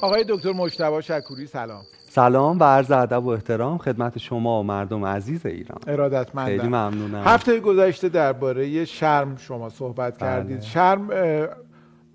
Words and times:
آقای 0.00 0.24
دکتر 0.28 0.52
مجتبی 0.52 1.02
شکوری 1.02 1.46
سلام. 1.46 1.82
سلام 2.08 2.58
و 2.60 2.64
عرض 2.64 2.90
ادب 2.90 3.24
و 3.24 3.28
احترام 3.28 3.78
خدمت 3.78 4.18
شما 4.18 4.60
و 4.60 4.62
مردم 4.62 5.04
عزیز 5.04 5.46
ایران. 5.46 5.78
ارادتمندم. 5.86 6.48
خیلی 6.48 6.66
ممنونم. 6.68 7.22
هفته 7.24 7.60
گذشته 7.60 8.08
درباره 8.08 8.84
شرم 8.84 9.36
شما 9.36 9.68
صحبت 9.68 10.18
بله. 10.18 10.30
کردید. 10.30 10.60
شرم 10.62 11.06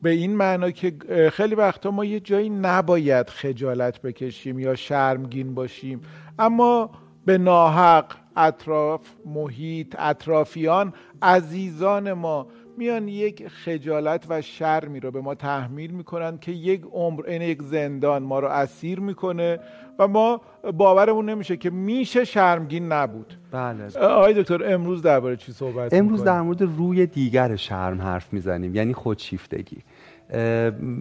به 0.02 0.10
این 0.10 0.36
معنا 0.36 0.72
که 0.72 0.94
خیلی 1.34 1.56
وقتا 1.56 1.92
ما 1.92 2.06
یه 2.06 2.20
جایی 2.20 2.50
نباید 2.50 3.30
خجالت 3.30 4.02
بکشیم 4.02 4.60
یا 4.60 4.76
شرمگین 4.76 5.56
باشیم. 5.56 6.02
اما 6.40 6.90
به 7.26 7.38
ناحق 7.38 8.06
اطراف 8.38 9.02
محیط 9.26 9.96
اطرافیان 10.00 10.94
عزیزان 11.22 12.14
ما 12.14 12.48
میان 12.78 13.08
یک 13.08 13.48
خجالت 13.48 14.26
و 14.30 14.42
شرمی 14.42 15.00
رو 15.00 15.12
به 15.12 15.22
ما 15.22 15.36
تحمیل 15.36 15.92
می‌کنن 15.92 16.38
که 16.38 16.52
یک 16.52 16.82
عمر 16.92 17.26
این 17.28 17.42
یک 17.42 17.62
زندان 17.62 18.24
ما 18.24 18.40
رو 18.40 18.48
اسیر 18.48 19.00
می‌کنه 19.00 19.60
و 20.00 20.08
ما 20.08 20.42
باورمون 20.74 21.30
نمیشه 21.30 21.58
که 21.58 21.70
میشه 21.70 22.26
شرمگین 22.26 22.92
نبود. 22.92 23.34
بله. 23.52 23.98
آقای 24.00 24.34
دکتر 24.34 24.74
امروز 24.74 25.02
درباره 25.02 25.36
چی 25.36 25.52
صحبت 25.52 25.94
امروز؟ 25.94 26.24
در 26.24 26.42
مورد 26.42 26.62
روی 26.62 27.06
دیگر 27.06 27.56
شرم 27.56 28.02
حرف 28.02 28.34
می‌زنیم 28.34 28.76
یعنی 28.76 28.94
خودشیفتگی. 28.94 29.78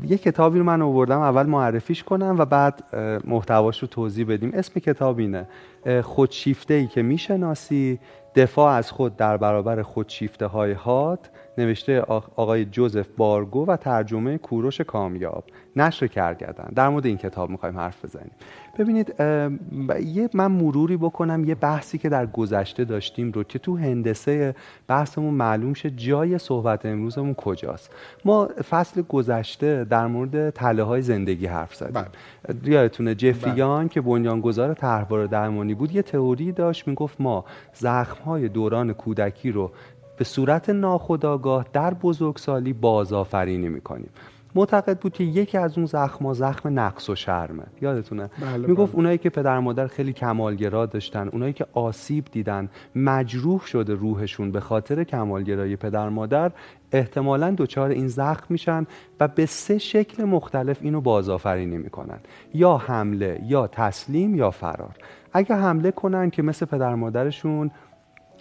یه 0.09 0.19
کتابی 0.19 0.59
رو 0.59 0.65
من 0.65 0.83
آوردم 0.83 1.21
اول 1.21 1.47
معرفیش 1.47 2.03
کنم 2.03 2.37
و 2.39 2.45
بعد 2.45 2.85
محتواش 3.25 3.83
رو 3.83 3.89
توضیح 3.89 4.27
بدیم. 4.27 4.51
اسم 4.55 4.81
کتاب 4.81 5.19
اینه 5.19 5.49
خودشیفته 6.03 6.75
ای 6.75 6.87
که 6.87 7.03
می‌شناسی 7.03 7.99
دفاع 8.35 8.73
از 8.73 8.91
خود 8.91 9.17
در 9.17 9.37
برابر 9.37 9.83
خودشیفته 9.83 10.47
های 10.47 10.73
هات. 10.73 11.31
نوشته 11.59 12.01
آقای 12.01 12.65
جوزف 12.65 13.07
بارگو 13.17 13.67
و 13.67 13.77
ترجمه 13.77 14.39
کوروش 14.39 14.81
کامیاب. 14.81 15.45
نشر 15.77 16.07
کرگدن 16.07 16.69
در 16.75 16.89
مورد 16.89 17.07
این 17.07 17.17
کتاب 17.17 17.51
می‌خوایم 17.51 17.79
حرف 17.79 18.05
بزنیم. 18.05 18.31
ببینید 18.79 19.15
یه 20.05 20.29
من 20.35 20.47
مروری 20.47 20.97
بکنم 20.97 21.45
یه 21.45 21.55
بحثی 21.55 21.99
که 21.99 22.09
در 22.09 22.27
گذشته 22.27 22.85
داشتیم 22.85 23.33
رو 23.33 23.45
که 23.45 23.59
تو 23.59 23.77
هندسه 23.77 24.55
بحثمون 24.89 25.35
معلوم 25.35 25.75
شه 25.75 25.91
جای 25.91 26.39
صحبت 26.39 26.87
امروزمون 26.87 27.35
کجاست. 27.35 27.91
ما 28.25 28.49
فصل 28.71 29.03
گذشته 29.03 29.85
در 29.85 30.07
مورد 30.07 30.51
تله 30.51 30.83
های 30.83 31.03
زندگی 31.03 31.47
حرف 31.47 31.75
زدیم. 31.75 32.05
یادتونه 32.65 33.15
جفری 33.15 33.63
بله. 33.63 33.89
که 33.89 34.01
بنیانگذار 34.01 34.75
طرحواره 34.75 35.27
درمانی 35.27 35.75
بود 35.75 35.95
یه 35.95 36.03
تئوری 36.03 36.53
داشت 36.53 36.89
می‌گفت 36.89 37.21
ما 37.21 37.45
زخم 37.75 38.25
های 38.25 38.49
دوران 38.49 38.93
کودکی 38.93 39.51
رو 39.51 39.71
به 40.17 40.25
صورت 40.25 40.71
ناخودآگاه 40.71 41.67
در 41.73 41.95
بزرگسالی 41.95 42.73
بازآفرینی 42.73 43.69
می‌کنیم. 43.69 44.11
معتقد 44.57 44.99
بود 44.99 45.13
که 45.13 45.25
یکی 45.25 45.59
از 45.59 45.79
اون 45.79 45.87
زخم‌ها 45.87 46.35
زخم 46.35 46.79
نقص 46.79 47.11
و 47.11 47.15
شرمه. 47.15 47.63
یادتونه؟ 47.83 48.31
بله، 48.41 48.67
می‌گفت 48.67 48.93
بله. 48.93 48.97
اونایی 48.97 49.19
که 49.19 49.31
پدر 49.31 49.59
مادر 49.59 49.87
خیلی 49.87 50.13
کمالگرا 50.13 50.87
داشتن 50.87 51.29
اونایی 51.29 51.53
که 51.53 51.67
آسیب 51.73 52.25
دیدن 52.33 52.69
مجروح 52.97 53.61
شده 53.61 53.95
روحشون 53.95 54.53
به 54.53 54.61
خاطر 54.61 55.05
کمالگرایی 55.05 55.77
پدر 55.77 56.09
مادر 56.09 56.53
احتمالا 56.93 57.55
دچار 57.59 57.91
این 57.91 58.09
زخم 58.09 58.47
میشن 58.49 58.87
و 59.21 59.29
به 59.29 59.47
سه 59.47 59.79
شکل 59.79 60.25
مختلف 60.25 60.79
اینو 60.83 61.01
بازآفرینی 61.01 61.79
می‌کنن. 61.79 62.19
یا 62.55 62.77
حمله 62.77 63.41
یا 63.47 63.67
تسلیم 63.67 64.35
یا 64.35 64.51
فرار. 64.51 64.95
اگه 65.33 65.57
حمله 65.57 65.91
کنن 65.91 66.31
که 66.31 66.43
مثل 66.43 66.67
پدر 66.67 66.95
مادرشون 66.95 67.71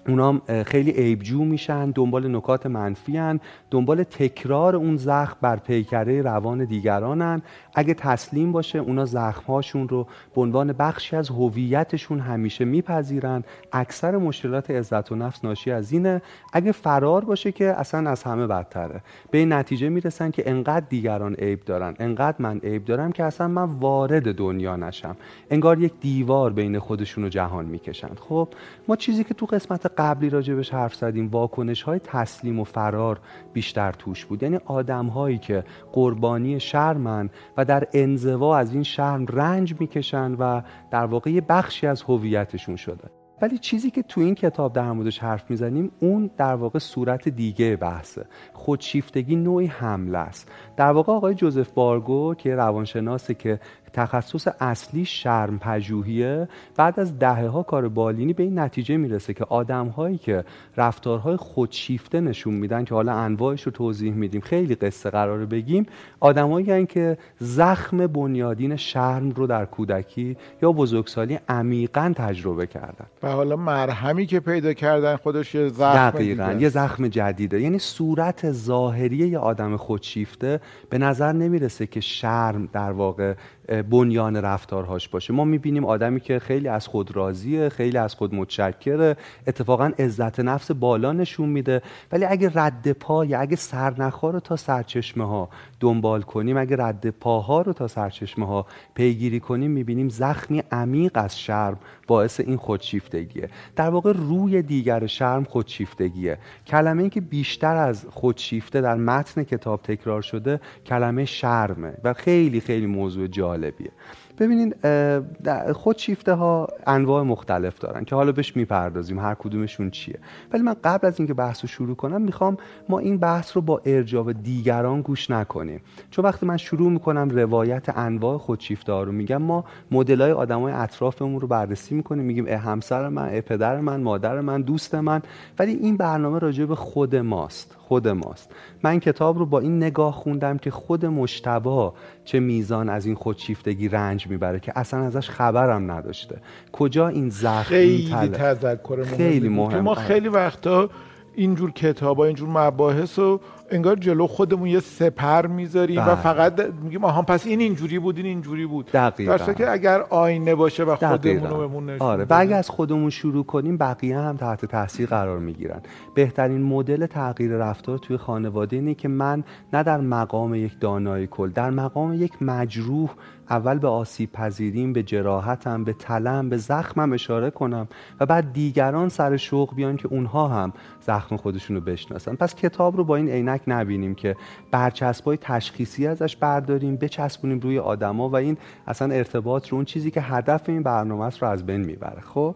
اونا 0.07 0.41
خیلی 0.65 0.91
عیبجو 0.91 1.43
میشن 1.43 1.91
دنبال 1.91 2.35
نکات 2.35 2.65
منفی 2.65 3.17
هن، 3.17 3.39
دنبال 3.71 4.03
تکرار 4.03 4.75
اون 4.75 4.97
زخم 4.97 5.37
بر 5.41 5.55
پیکره 5.55 6.21
روان 6.21 6.65
دیگرانن. 6.65 7.41
اگه 7.75 7.93
تسلیم 7.93 8.51
باشه 8.51 8.79
اونا 8.79 9.05
زخمهاشون 9.05 9.89
رو 9.89 10.07
به 10.35 10.41
عنوان 10.41 10.73
بخشی 10.73 11.15
از 11.15 11.29
هویتشون 11.29 12.19
همیشه 12.19 12.65
میپذیرن. 12.65 13.43
اکثر 13.71 14.17
مشکلات 14.17 14.71
عزت 14.71 15.11
و 15.11 15.15
نفس 15.15 15.45
ناشی 15.45 15.71
از 15.71 15.91
اینه. 15.91 16.21
اگه 16.53 16.71
فرار 16.71 17.25
باشه 17.25 17.51
که 17.51 17.65
اصلا 17.65 18.09
از 18.09 18.23
همه 18.23 18.47
بدتره. 18.47 19.01
به 19.31 19.37
این 19.37 19.53
نتیجه 19.53 19.89
می‌رسن 19.89 20.31
که 20.31 20.49
انقدر 20.49 20.85
دیگران 20.89 21.33
عیب 21.33 21.63
دارن 21.65 21.93
انقدر 21.99 22.37
من 22.39 22.57
عیب 22.57 22.85
دارم 22.85 23.11
که 23.11 23.23
اصلا 23.23 23.47
من 23.47 23.63
وارد 23.63 24.35
دنیا 24.35 24.75
نشم. 24.75 25.15
انگار 25.51 25.79
یک 25.79 25.93
دیوار 26.01 26.53
بین 26.53 26.79
خودشون 26.79 27.23
و 27.23 27.29
جهان 27.29 27.65
می‌کشن. 27.65 28.09
خب 28.29 28.47
ما 28.87 28.95
چیزی 28.95 29.23
که 29.23 29.33
تو 29.33 29.45
قسمت 29.45 29.92
قبلی 29.97 30.29
راجبش 30.29 30.73
حرف 30.73 30.95
زدیم 30.95 31.27
واکنش 31.27 31.81
های 31.81 31.99
تسلیم 31.99 32.59
و 32.59 32.63
فرار 32.63 33.19
بیشتر 33.53 33.91
توش 33.91 34.25
بود. 34.25 34.43
یعنی 34.43 34.59
آدم 34.65 35.05
هایی 35.05 35.37
که 35.37 35.63
قربانی 35.91 36.59
شرمن 36.59 37.29
و 37.57 37.65
در 37.65 37.87
انزوا 37.93 38.57
از 38.57 38.73
این 38.73 38.83
شرم 38.83 39.25
رنج 39.25 39.75
می‌کشن 39.79 40.35
و 40.39 40.61
در 40.91 41.05
واقع 41.05 41.39
بخشی 41.49 41.87
از 41.87 42.01
هویتشون 42.01 42.75
شده. 42.75 43.09
ولی 43.41 43.57
چیزی 43.57 43.91
که 43.91 44.03
تو 44.03 44.21
این 44.21 44.35
کتاب 44.35 44.73
در 44.73 44.91
موردش 44.91 45.19
حرف 45.19 45.49
می‌زنیم 45.51 45.91
اون 45.99 46.29
در 46.37 46.55
واقع 46.55 46.79
صورت 46.79 47.29
دیگه 47.29 47.75
بحثه. 47.75 48.25
خودشیفتگی 48.53 49.35
نوعی 49.35 49.67
حمله 49.67 50.17
است. 50.17 50.51
در 50.77 50.91
واقع 50.91 51.13
آقای 51.13 51.33
جوزف 51.33 51.71
بارگو 51.71 52.35
که 52.35 52.55
روانشناسه 52.55 53.33
که 53.33 53.59
تخصص 53.93 54.47
اصلی 54.59 55.05
شرم 55.05 55.59
پژوهیه. 55.59 56.47
بعد 56.75 56.99
از 56.99 57.19
دهه 57.19 57.47
ها 57.47 57.63
کار 57.63 57.89
بالینی 57.89 58.33
به 58.33 58.43
این 58.43 58.59
نتیجه 58.59 58.97
می‌رسه 58.97 59.33
که 59.33 59.45
آدم 59.45 59.87
هایی 59.87 60.17
که 60.17 60.43
رفتارهای 60.77 61.37
خودشیفته 61.37 62.21
نشون 62.21 62.53
میدن 62.53 62.83
که 62.83 62.95
حالا 62.95 63.13
انواعش 63.13 63.63
رو 63.63 63.71
توضیح 63.71 64.13
میدیم 64.13 64.41
خیلی 64.41 64.75
قصه 64.75 65.09
قراره 65.09 65.45
بگیم 65.45 65.85
آدمایی 66.19 66.85
که 66.85 67.17
زخم 67.39 68.07
بنیادین 68.07 68.75
شرم 68.75 69.29
رو 69.29 69.47
در 69.47 69.65
کودکی 69.65 70.37
یا 70.61 70.71
بزرگسالی 70.71 71.39
عمیقا 71.49 72.13
تجربه 72.15 72.67
کردن. 72.67 73.05
و 73.23 73.31
حالا 73.31 73.55
مرهمی 73.55 74.25
که 74.25 74.39
پیدا 74.39 74.73
کردن 74.73 75.15
خودش 75.15 75.55
یه 75.55 75.69
زخم 75.69 76.09
دقیقا 76.09 76.51
یه. 76.59 76.69
زخم 76.69 77.07
جدیده. 77.07 77.61
یعنی 77.61 77.79
صورت 77.79 78.51
ظاهری 78.51 79.17
یه 79.17 79.39
آدم 79.39 79.77
خودشیفته 79.77 80.59
به 80.89 80.97
نظر 80.97 81.31
نمی‌رسه 81.31 81.87
که 81.87 81.99
شرم 81.99 82.69
در 82.73 82.91
واقع 82.91 83.33
بنیان 83.67 84.35
رفتارهاش 84.37 85.09
باشه. 85.09 85.33
ما 85.33 85.43
می‌بینیم 85.45 85.85
آدمی 85.85 86.19
که 86.19 86.39
خیلی 86.39 86.67
از 86.67 86.87
خود 86.87 87.15
راضیه 87.15 87.69
خیلی 87.69 87.97
از 87.97 88.15
خود 88.15 88.35
متشکره 88.35 89.17
اتفاقا 89.47 89.91
عزت 89.99 90.39
نفس 90.39 90.71
بالا 90.71 91.11
نشون 91.11 91.49
میده. 91.49 91.81
ولی 92.11 92.25
اگه 92.25 92.51
رد 92.55 92.91
پا 92.91 93.25
یا 93.25 93.39
اگه 93.39 93.55
سرنخا 93.55 94.29
رو 94.29 94.39
تا 94.39 94.55
سرچشمه 94.55 95.27
ها 95.27 95.49
دنبال 95.79 96.21
کنیم 96.21 96.57
اگه 96.57 96.75
رد 96.79 97.09
پاها 97.09 97.61
رو 97.61 97.73
تا 97.73 97.87
سرچشمه 97.87 98.47
ها 98.47 98.65
پیگیری 98.93 99.39
کنیم 99.39 99.71
می‌بینیم 99.71 100.09
زخمی 100.09 100.63
عمیق 100.71 101.11
از 101.15 101.39
شرم 101.39 101.77
باعث 102.13 102.39
این 102.39 102.57
خودشیفتگیه. 102.57 103.49
در 103.75 103.89
واقع 103.89 104.13
روی 104.13 104.61
دیگر 104.61 105.07
شرم 105.07 105.43
خودشیفتگیه. 105.43 106.37
کلمه 106.67 107.03
ای 107.03 107.09
که 107.09 107.21
بیشتر 107.21 107.75
از 107.75 108.05
خودشیفته 108.09 108.81
در 108.81 108.95
متن 108.95 109.43
کتاب 109.43 109.81
تکرار 109.81 110.21
شده 110.21 110.59
کلمه 110.85 111.25
شرمه 111.25 111.93
و 112.03 112.13
خیلی 112.13 112.59
خیلی 112.59 112.85
موضوع 112.85 113.27
جالبیه. 113.27 113.91
ببینید 114.39 114.75
اه، 114.85 115.19
در- 115.43 115.73
خودشیفته 115.73 116.33
ها 116.33 116.67
انواع 116.87 117.23
مختلف 117.23 117.79
دارن 117.79 118.05
که 118.05 118.15
حالا 118.15 118.31
بهش 118.31 118.55
می‌پردازیم 118.55 119.19
هر 119.19 119.33
کدومشون 119.35 119.89
چیه. 119.89 120.19
ولی 120.53 120.61
من 120.63 120.75
قبل 120.83 121.07
از 121.07 121.19
اینکه 121.19 121.33
بحث 121.33 121.61
رو 121.61 121.67
شروع 121.67 121.95
کنم 121.95 122.21
می‌خوام 122.21 122.57
ما 122.89 122.99
این 122.99 123.17
بحث 123.17 123.55
رو 123.55 123.61
با 123.61 123.81
ارجاع 123.85 124.23
به 124.23 124.33
دیگران 124.33 125.01
گوش 125.01 125.29
نکنیم. 125.29 125.81
چون 126.11 126.25
وقتی 126.25 126.45
من 126.45 126.57
شروع 126.57 126.91
می‌کنم 126.91 127.29
روایت 127.29 127.97
انواع 127.97 128.37
خودشیفته 128.37 128.93
ها 128.93 129.03
رو 129.03 129.11
میگم 129.11 129.41
ما 129.41 129.65
مدل 129.91 130.21
های 130.21 130.31
آدم 130.31 130.61
های 130.61 130.73
اطرافمون 130.73 131.41
رو 131.41 131.47
بررسی 131.47 131.95
می‌کنیم 131.95 132.25
میگیم 132.25 132.45
اه 132.47 132.55
همسر 132.55 133.09
من 133.09 133.29
اه 133.29 133.41
پدر 133.41 133.79
من 133.79 134.01
مادر 134.01 134.41
من 134.41 134.61
دوست 134.61 134.95
من. 134.95 135.21
ولی 135.59 135.71
این 135.73 135.97
برنامه 135.97 136.39
راجع 136.39 136.65
به 136.65 136.75
خود 136.75 137.15
ماست. 137.15 137.77
خود 137.93 138.07
ماست 138.07 138.51
من 138.83 138.99
کتاب 138.99 139.37
رو 139.37 139.45
با 139.45 139.59
این 139.59 139.77
نگاه 139.77 140.13
خوندم 140.13 140.57
که 140.57 140.71
خود 140.71 141.05
مشتبا 141.05 141.93
چه 142.25 142.39
میزان 142.39 142.89
از 142.89 143.05
این 143.05 143.15
خودشیفتگی 143.15 143.89
رنج 143.89 144.27
می‌بره 144.27 144.59
که 144.59 144.71
اصلا 144.75 144.99
ازش 144.99 145.29
خبرم 145.29 145.91
نداشته 145.91 146.41
کجا 146.71 147.07
این 147.07 147.29
زخم 147.29 147.63
خیلی؟ 147.63 148.27
تذکر 148.33 149.03
خیلی 149.03 149.49
مهم. 149.49 149.79
ما 149.79 149.91
آره. 149.91 150.01
خیلی 150.01 150.27
وقتا 150.27 150.89
اینجور 151.35 151.71
کتاب 151.71 152.19
اینجور 152.19 152.49
مباحث 152.49 153.19
رو 153.19 153.39
انگار 153.71 153.95
جلو 153.95 154.27
خودمون 154.27 154.67
یه 154.67 154.79
سپر 154.79 155.47
می‌ذاریم 155.47 156.01
و 156.01 156.05
بله. 156.05 156.15
فقط 156.15 156.59
میگیم 156.83 157.03
آها 157.03 157.21
پس 157.21 157.45
این 157.45 157.59
اینجوری 157.59 157.99
بود 157.99 158.17
این 158.17 158.25
اینجوری 158.25 158.65
بود 158.65 158.91
دقیقاً. 158.91 159.31
درسته 159.37 159.53
که 159.53 159.71
اگر 159.71 160.01
آینه 160.01 160.55
باشه 160.55 160.83
و 160.83 160.95
خودمون. 160.95 161.49
رو 161.49 161.57
بهمون 161.57 161.89
نشون 161.89 162.07
آره 162.07 162.23
و. 162.29 162.33
اگه 162.39 162.55
از 162.55 162.69
خودمون 162.69 163.09
شروع 163.09 163.45
کنیم 163.45 163.77
بقیه 163.77 164.17
هم 164.17 164.37
تحت 164.37 164.65
تاثیر 164.65 165.09
قرار 165.09 165.39
می‌گیرن 165.39 165.81
بهترین 166.15 166.61
مدل 166.61 167.05
تغییر 167.05 167.51
رفتار 167.51 167.97
توی 167.97 168.17
خانواده 168.17 168.75
اینه 168.75 168.93
که 168.93 169.07
من 169.07 169.43
نه 169.73 169.83
در 169.83 170.01
مقام 170.01 170.55
یک 170.55 170.79
دانای 170.79 171.27
کل 171.27 171.49
در 171.49 171.69
مقام 171.69 172.13
یک 172.13 172.41
مجروح 172.41 173.09
اول 173.49 173.79
به 173.79 173.87
آسیب 173.87 174.31
پذیریم 174.31 174.93
به 174.93 175.03
جراحتم 175.03 175.83
به 175.83 175.93
تلم 175.93 176.49
به 176.49 176.57
زخمم 176.57 177.13
اشاره 177.13 177.49
کنم 177.51 177.87
و 178.19 178.25
بعد 178.25 178.53
دیگران 178.53 179.09
سر 179.09 179.37
شوق 179.37 179.75
بیان 179.75 179.97
که 179.97 180.07
اونها 180.07 180.47
هم 180.47 180.73
زخم 181.01 181.37
خودشون 181.37 181.75
رو 181.75 181.81
بشناسن. 181.81 182.35
پس 182.35 182.55
کتاب 182.55 182.97
رو 182.97 183.03
با 183.03 183.15
این 183.15 183.29
عینک 183.29 183.61
نبینیم 183.67 184.15
که 184.15 184.35
برچسبای 184.71 185.37
تشخیصی 185.37 186.07
ازش 186.07 186.35
برداریم 186.35 186.95
بچسبونیم 186.95 187.59
روی 187.59 187.79
آدما 187.79 188.29
و 188.29 188.35
این 188.35 188.57
اصلا 188.87 189.13
ارتباط 189.13 189.67
رو 189.67 189.75
اون 189.75 189.85
چیزی 189.85 190.11
که 190.11 190.21
هدف 190.21 190.69
این 190.69 190.83
برنامه 190.83 191.25
است 191.25 191.41
رو 191.41 191.47
از 191.47 191.65
بین 191.65 191.81
می‌بره. 191.81 192.21
خب؟ 192.21 192.55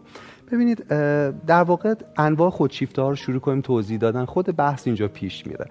ببینید 0.52 0.88
در 1.46 1.62
واقع 1.62 1.94
انواع 2.16 2.50
خودشیفته 2.50 3.02
ها 3.02 3.08
رو 3.08 3.16
شروع 3.16 3.40
کنیم 3.40 3.60
توضیح 3.60 3.98
دادن. 3.98 4.24
خود 4.24 4.56
بحث 4.56 4.86
اینجا 4.86 5.08
پیش 5.08 5.46
میره. 5.46 5.66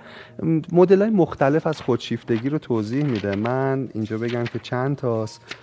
مدل 0.71 1.01
های 1.01 1.12
مختلف 1.12 1.68
از 1.68 1.81
خودشیفتگی 1.81 2.50
رو 2.50 2.57
توضیح 2.57 3.06
میده. 3.06 3.35
من 3.35 3.89
اینجا 3.94 4.18
بگم 4.18 4.44
که 4.44 4.59
چند 4.59 4.95
تاست. 4.95 5.56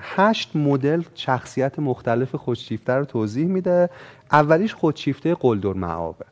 هشت 0.00 0.56
مدل 0.56 1.02
شخصیت 1.14 1.78
مختلف 1.78 2.34
خودشیفته 2.34 2.92
رو 2.92 3.04
توضیح 3.04 3.46
میده. 3.46 3.90
اولیش 4.32 4.74
خودشیفته 4.74 5.34
قلدر 5.34 5.72
معابه 5.72 6.24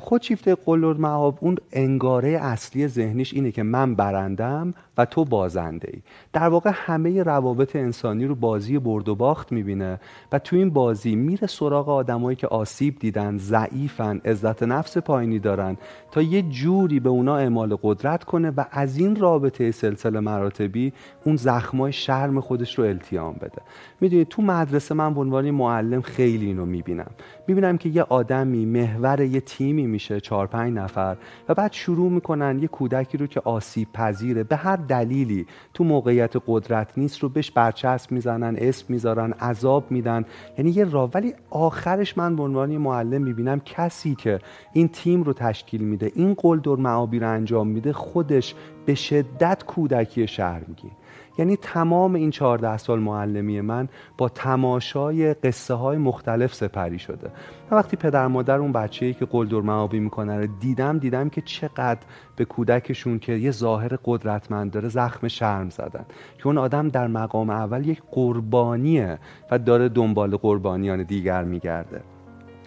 خودشیفته 0.00 0.54
قلدر 0.54 1.00
معاب 1.00 1.38
اون 1.40 1.56
انگاره 1.72 2.28
اصلی 2.28 2.88
ذهنیش 2.88 3.34
اینه 3.34 3.52
که 3.52 3.62
من 3.62 3.94
برندم 3.94 4.74
و 4.98 5.04
تو 5.04 5.24
بازنده 5.24 5.88
ای 5.92 6.00
در 6.32 6.48
واقع 6.48 6.70
همه 6.74 7.22
روابط 7.22 7.76
انسانی 7.76 8.24
رو 8.24 8.34
بازی 8.34 8.78
برد 8.78 9.08
و 9.08 9.14
باخت 9.14 9.52
می‌بینه 9.52 10.00
و 10.32 10.38
تو 10.38 10.56
این 10.56 10.70
بازی 10.70 11.16
میره 11.16 11.46
سراغ 11.46 11.88
آدمایی 11.88 12.36
که 12.36 12.46
آسیب 12.46 12.98
دیدن 12.98 13.38
ضعیفن 13.38 14.20
عزت 14.24 14.62
نفس 14.62 14.98
پایینی 14.98 15.38
دارن 15.38 15.76
تا 16.10 16.22
یه 16.22 16.42
جوری 16.42 17.00
به 17.00 17.08
اونا 17.08 17.36
اعمال 17.36 17.78
قدرت 17.82 18.24
کنه 18.24 18.50
و 18.50 18.64
از 18.70 18.98
این 18.98 19.16
رابطه 19.16 19.70
سلسله 19.70 20.20
مراتبی 20.20 20.92
اون 21.24 21.36
زخمای 21.36 21.92
شرم 21.92 22.40
خودش 22.40 22.78
رو 22.78 22.84
التیام 22.84 23.34
بده. 23.34 23.62
می‌دونید 24.00 24.28
تو 24.28 24.42
مدرسه 24.42 24.94
من 24.94 25.14
به 25.14 25.20
عنوان 25.20 25.50
معلم 25.50 26.00
خیلی 26.00 26.46
اینو 26.46 26.66
می‌بینم. 26.66 27.10
می‌بینم 27.48 27.78
که 27.78 27.88
یه 27.88 28.02
آدمی 28.02 28.66
محور 28.66 29.20
یه 29.20 29.40
تیمی 29.40 29.86
میشه 29.86 30.20
چهار 30.20 30.46
پنج 30.46 30.74
نفر 30.74 31.16
و 31.48 31.54
بعد 31.54 31.72
شروع 31.72 32.10
می‌کنن 32.10 32.58
یه 32.58 32.68
کودکی 32.68 33.18
رو 33.18 33.26
که 33.26 33.40
آسیب 33.44 33.88
پذیره 33.92 34.44
به 34.44 34.56
هر 34.56 34.76
دلیلی. 34.88 35.46
تو 35.74 35.84
موقعیت 35.84 36.32
قدرت 36.46 36.88
نیست 36.96 37.18
رو 37.18 37.28
بهش 37.28 37.50
برچسب 37.50 38.12
می‌زنن 38.12 38.56
اسم 38.58 38.84
می‌ذارن 38.88 39.32
عذاب 39.32 39.90
میدن. 39.90 40.24
یعنی 40.58 40.70
یه 40.70 40.84
راه. 40.84 41.10
ولی 41.14 41.34
آخرش 41.50 42.18
من 42.18 42.36
به 42.36 42.42
عنوان 42.42 42.76
معلم 42.76 43.22
می‌بینم 43.22 43.60
کسی 43.60 44.14
که 44.14 44.38
این 44.72 44.88
تیم 44.88 45.22
رو 45.22 45.32
تشکیل 45.32 45.80
میده 45.80 46.12
این 46.14 46.34
قلدر 46.34 46.76
معابی 46.76 47.18
رو 47.18 47.30
انجام 47.30 47.68
میده 47.68 47.92
خودش 47.92 48.54
به 48.86 48.94
شدت 48.94 49.64
کودکی 49.64 50.26
شرمگین 50.26 50.90
یعنی 51.38 51.56
تمام 51.56 52.14
این 52.14 52.30
چهارده 52.30 52.76
سال 52.76 52.98
معلمی 52.98 53.60
من 53.60 53.88
با 54.18 54.28
تماشای 54.28 55.34
قصه 55.34 55.74
های 55.74 55.98
مختلف 55.98 56.54
سپری 56.54 56.98
شده. 56.98 57.30
و 57.70 57.74
وقتی 57.74 57.96
پدر 57.96 58.26
مادر 58.26 58.58
اون 58.58 58.72
بچه 58.72 59.06
ای 59.06 59.14
که 59.14 59.24
قلدر 59.24 59.60
معابی 59.60 60.00
می‌کنه 60.00 60.38
رو 60.38 60.46
دیدم 60.60 60.98
دیدم 60.98 61.28
که 61.28 61.40
چقدر 61.40 62.00
به 62.36 62.44
کودکشون 62.44 63.18
که 63.18 63.32
یه 63.32 63.50
ظاهر 63.50 63.98
قدرتمند 64.04 64.70
داره 64.70 64.88
زخم 64.88 65.28
شرم 65.28 65.70
زدن. 65.70 66.04
که 66.38 66.46
اون 66.46 66.58
آدم 66.58 66.88
در 66.88 67.06
مقام 67.06 67.50
اول 67.50 67.88
یک 67.88 68.02
قربانیه 68.10 69.18
و 69.50 69.58
داره 69.58 69.88
دنبال 69.88 70.36
قربانیان 70.36 71.02
دیگر 71.02 71.44
میگرده. 71.44 72.02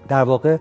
در 0.08 0.24
واقع 0.24 0.58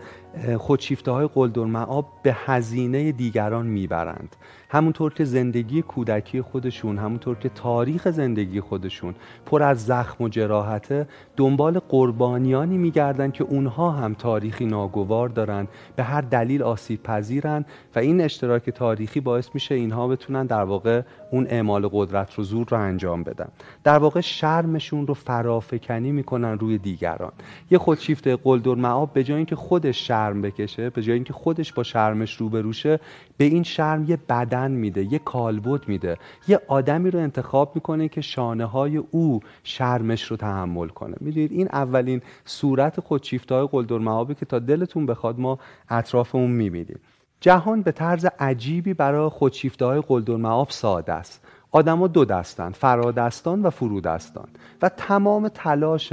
خودشیفته 0.58 1.10
های 1.10 1.28
قلدر 1.34 1.64
معاب 1.64 2.06
به 2.22 2.36
هزینه 2.44 3.12
دیگران 3.12 3.66
می‌برند. 3.66 4.36
همونطور 4.70 5.14
که 5.14 5.24
زندگی 5.24 5.82
کودکی 5.82 6.42
خودشون 6.42 6.98
همونطور 6.98 7.36
که 7.36 7.48
تاریخ 7.48 8.10
زندگی 8.10 8.60
خودشون 8.60 9.14
پر 9.46 9.62
از 9.62 9.86
زخم 9.86 10.24
و 10.24 10.28
جراحته 10.28 11.08
دنبال 11.36 11.78
قربانیانی 11.78 12.78
میگردن 12.78 13.30
که 13.30 13.44
اونها 13.44 13.90
هم 13.90 14.14
تاریخی 14.14 14.66
ناگوار 14.66 15.28
دارن 15.28 15.68
به 15.96 16.02
هر 16.02 16.20
دلیل 16.20 16.62
آسیب 16.62 17.02
پذیرن 17.02 17.64
و 17.94 17.98
این 17.98 18.20
اشتراک 18.20 18.70
تاریخی 18.70 19.20
باعث 19.20 19.48
میشه 19.54 19.74
اینها 19.74 20.08
بتونن 20.08 20.46
در 20.46 20.64
واقع 20.64 21.02
اون 21.30 21.46
اعمال 21.46 21.88
قدرت 21.92 22.34
رو 22.34 22.44
زور 22.44 22.66
رو 22.68 22.78
انجام 22.78 23.22
بدن. 23.22 23.48
در 23.84 23.98
واقع 23.98 24.20
شرمشون 24.20 25.06
رو 25.06 25.14
فرافکنی 25.14 26.12
می‌کنن 26.12 26.58
روی 26.58 26.78
دیگران. 26.78 27.32
یه 27.70 27.78
خودشیفته 27.78 28.36
قلدر 28.36 28.74
معاب 28.74 29.12
به 29.12 29.24
جای 29.24 29.36
اینکه 29.36 29.56
خودش 29.56 30.08
شرم 30.08 30.42
بکشه 30.42 30.90
به 30.90 31.02
جای 31.02 31.14
اینکه 31.14 31.32
خودش 31.32 31.72
با 31.72 31.82
شرمش 31.82 32.36
روبروشه 32.36 33.00
به 33.38 33.44
این 33.44 33.62
شرم 33.62 34.04
یه 34.08 34.18
بدن 34.28 34.70
میده 34.70 35.12
یه 35.12 35.18
کالبد 35.18 35.88
میده 35.88 36.16
یه 36.48 36.60
آدمی 36.68 37.10
رو 37.10 37.18
انتخاب 37.18 37.72
می‌کنه 37.74 38.08
که 38.08 38.20
شانه 38.20 38.64
های 38.64 38.96
او 38.96 39.40
شرمش 39.64 40.22
رو 40.22 40.36
تحمل 40.36 40.88
کنه. 40.88 41.16
می‌دونید 41.20 41.52
این 41.52 41.68
اولین 41.72 42.22
صورت 42.44 43.00
خودشیفته 43.00 43.54
های 43.54 43.68
قلدر 43.72 43.98
معابی 43.98 44.34
که 44.34 44.46
تا 44.46 44.58
دلتون 44.58 45.06
بخواد 45.06 45.40
ما 45.40 45.58
اطراف 45.88 46.34
اون 46.34 46.50
می‌بینیم. 46.50 47.00
جهان 47.40 47.82
به 47.82 47.92
طرز 47.92 48.26
عجیبی 48.38 48.94
برای 48.94 49.28
خودشیفته 49.28 49.84
های 49.84 50.00
قلدر 50.00 50.36
معاب 50.36 50.70
ساده 50.70 51.12
است. 51.12 51.44
آدما 51.70 52.06
دو 52.06 52.24
دستن 52.24 52.70
فرادستان 52.70 53.62
و 53.62 53.70
فرودستان. 53.70 54.48
و 54.82 54.88
تمام 54.88 55.48
تلاش 55.48 56.12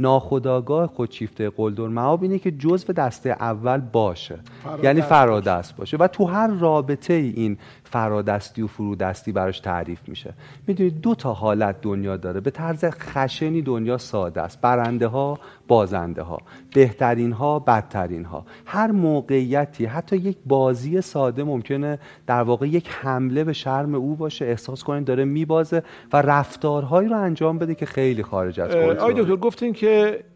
ناخداگاه 0.00 0.86
خودشیفته 0.86 1.50
قلدر 1.50 1.86
معاب 1.86 2.22
اینه 2.22 2.38
که 2.38 2.50
جزو 2.50 2.92
دسته 2.92 3.30
اول 3.30 3.80
باشه. 3.80 4.38
یعنی 4.82 5.02
فرادست 5.02 5.76
باشه. 5.76 5.96
و 5.96 6.06
تو 6.06 6.24
هر 6.24 6.46
رابطه 6.46 7.14
این 7.14 7.58
فرادستی 7.84 8.62
و 8.62 8.66
فرودستی 8.66 9.32
براش 9.32 9.60
تعریف 9.60 10.08
میشه. 10.08 10.34
می‌دونید 10.66 11.00
دو 11.00 11.14
تا 11.14 11.32
حالت 11.32 11.80
دنیا 11.82 12.16
داره. 12.16 12.40
به 12.40 12.50
طرز 12.50 12.84
خشنی 12.84 13.62
دنیا 13.62 13.98
ساده 13.98 14.40
است. 14.42 14.60
برنده 14.60 15.06
ها 15.06 15.38
بازنده 15.68 16.22
ها 16.22 16.38
بهترین 16.74 17.32
ها 17.32 17.58
بدترین 17.58 18.24
ها 18.24 18.44
هر 18.66 18.90
موقعیتی 18.90 19.84
حتی 19.84 20.16
یک 20.16 20.36
بازی 20.46 21.00
ساده 21.00 21.44
ممکنه 21.44 21.98
در 22.26 22.42
واقع 22.42 22.68
یک 22.68 22.88
حمله 22.88 23.44
به 23.44 23.52
شرم 23.52 23.94
او 23.94 24.16
باشه. 24.16 24.44
احساس 24.44 24.84
کنید 24.84 25.04
داره 25.04 25.24
میبازه 25.24 25.82
و 26.12 26.22
رفتارهایی 26.22 27.08
رو 27.08 27.16
انجام 27.16 27.58
بده 27.58 27.74
که 27.74 27.86
خیلی 27.86 28.22
خارج 28.22 28.60
از 28.60 28.70
کنترل. 28.70 28.98
آقای 28.98 29.14
دکتر 29.14 29.36
گفتین 29.36 29.72
که 29.72 29.89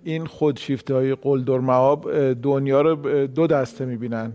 این 0.04 0.26
خودشیفته 0.26 0.94
های 0.94 1.14
قلدر 1.14 1.58
معاب 1.58 2.32
دنیا 2.32 2.80
رو 2.80 3.26
دو 3.26 3.46
دسته 3.46 3.84
می‌بینن. 3.84 4.32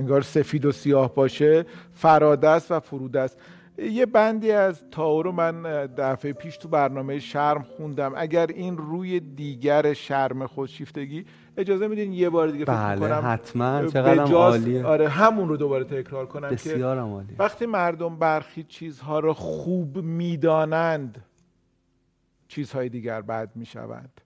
انگار 0.00 0.22
سفید 0.22 0.64
و 0.64 0.72
سیاه 0.72 1.14
باشه 1.14 1.66
فرادست 1.92 2.72
و 2.72 2.80
فرودست. 2.80 3.38
یه 3.78 4.06
بندی 4.06 4.52
از 4.52 4.82
تاو 4.90 5.22
رو 5.22 5.32
من 5.32 5.62
دفعه 5.86 6.32
پیش 6.32 6.56
تو 6.56 6.68
برنامه 6.68 7.18
شرم 7.18 7.62
خوندم. 7.62 8.12
اگر 8.16 8.46
این 8.46 8.76
روی 8.76 9.20
دیگر 9.20 9.92
شرم 9.92 10.46
خودشیفتگی 10.46 11.24
اجازه 11.56 11.88
میدین 11.88 12.12
یه 12.12 12.30
بار 12.30 12.48
دیگه 12.48 12.64
بله 12.64 12.96
فکر 12.96 13.08
کنم 13.08 13.22
حتما 13.24 13.86
چقدر 13.86 14.32
عالیه. 14.32 14.84
آره 14.84 15.08
همون 15.08 15.48
رو 15.48 15.56
دوباره 15.56 15.84
تکرار 15.84 16.26
کنم 16.26 16.48
بسیار 16.48 16.96
که 16.96 17.02
عالیه. 17.02 17.36
وقتی 17.38 17.66
مردم 17.66 18.16
برخی 18.16 18.62
چیزها 18.62 19.20
رو 19.20 19.32
خوب 19.32 19.96
می‌دانند 19.96 21.24
چیزهای 22.48 22.88
دیگر 22.88 23.22
بد 23.22 23.50
می‌شوند. 23.54 24.20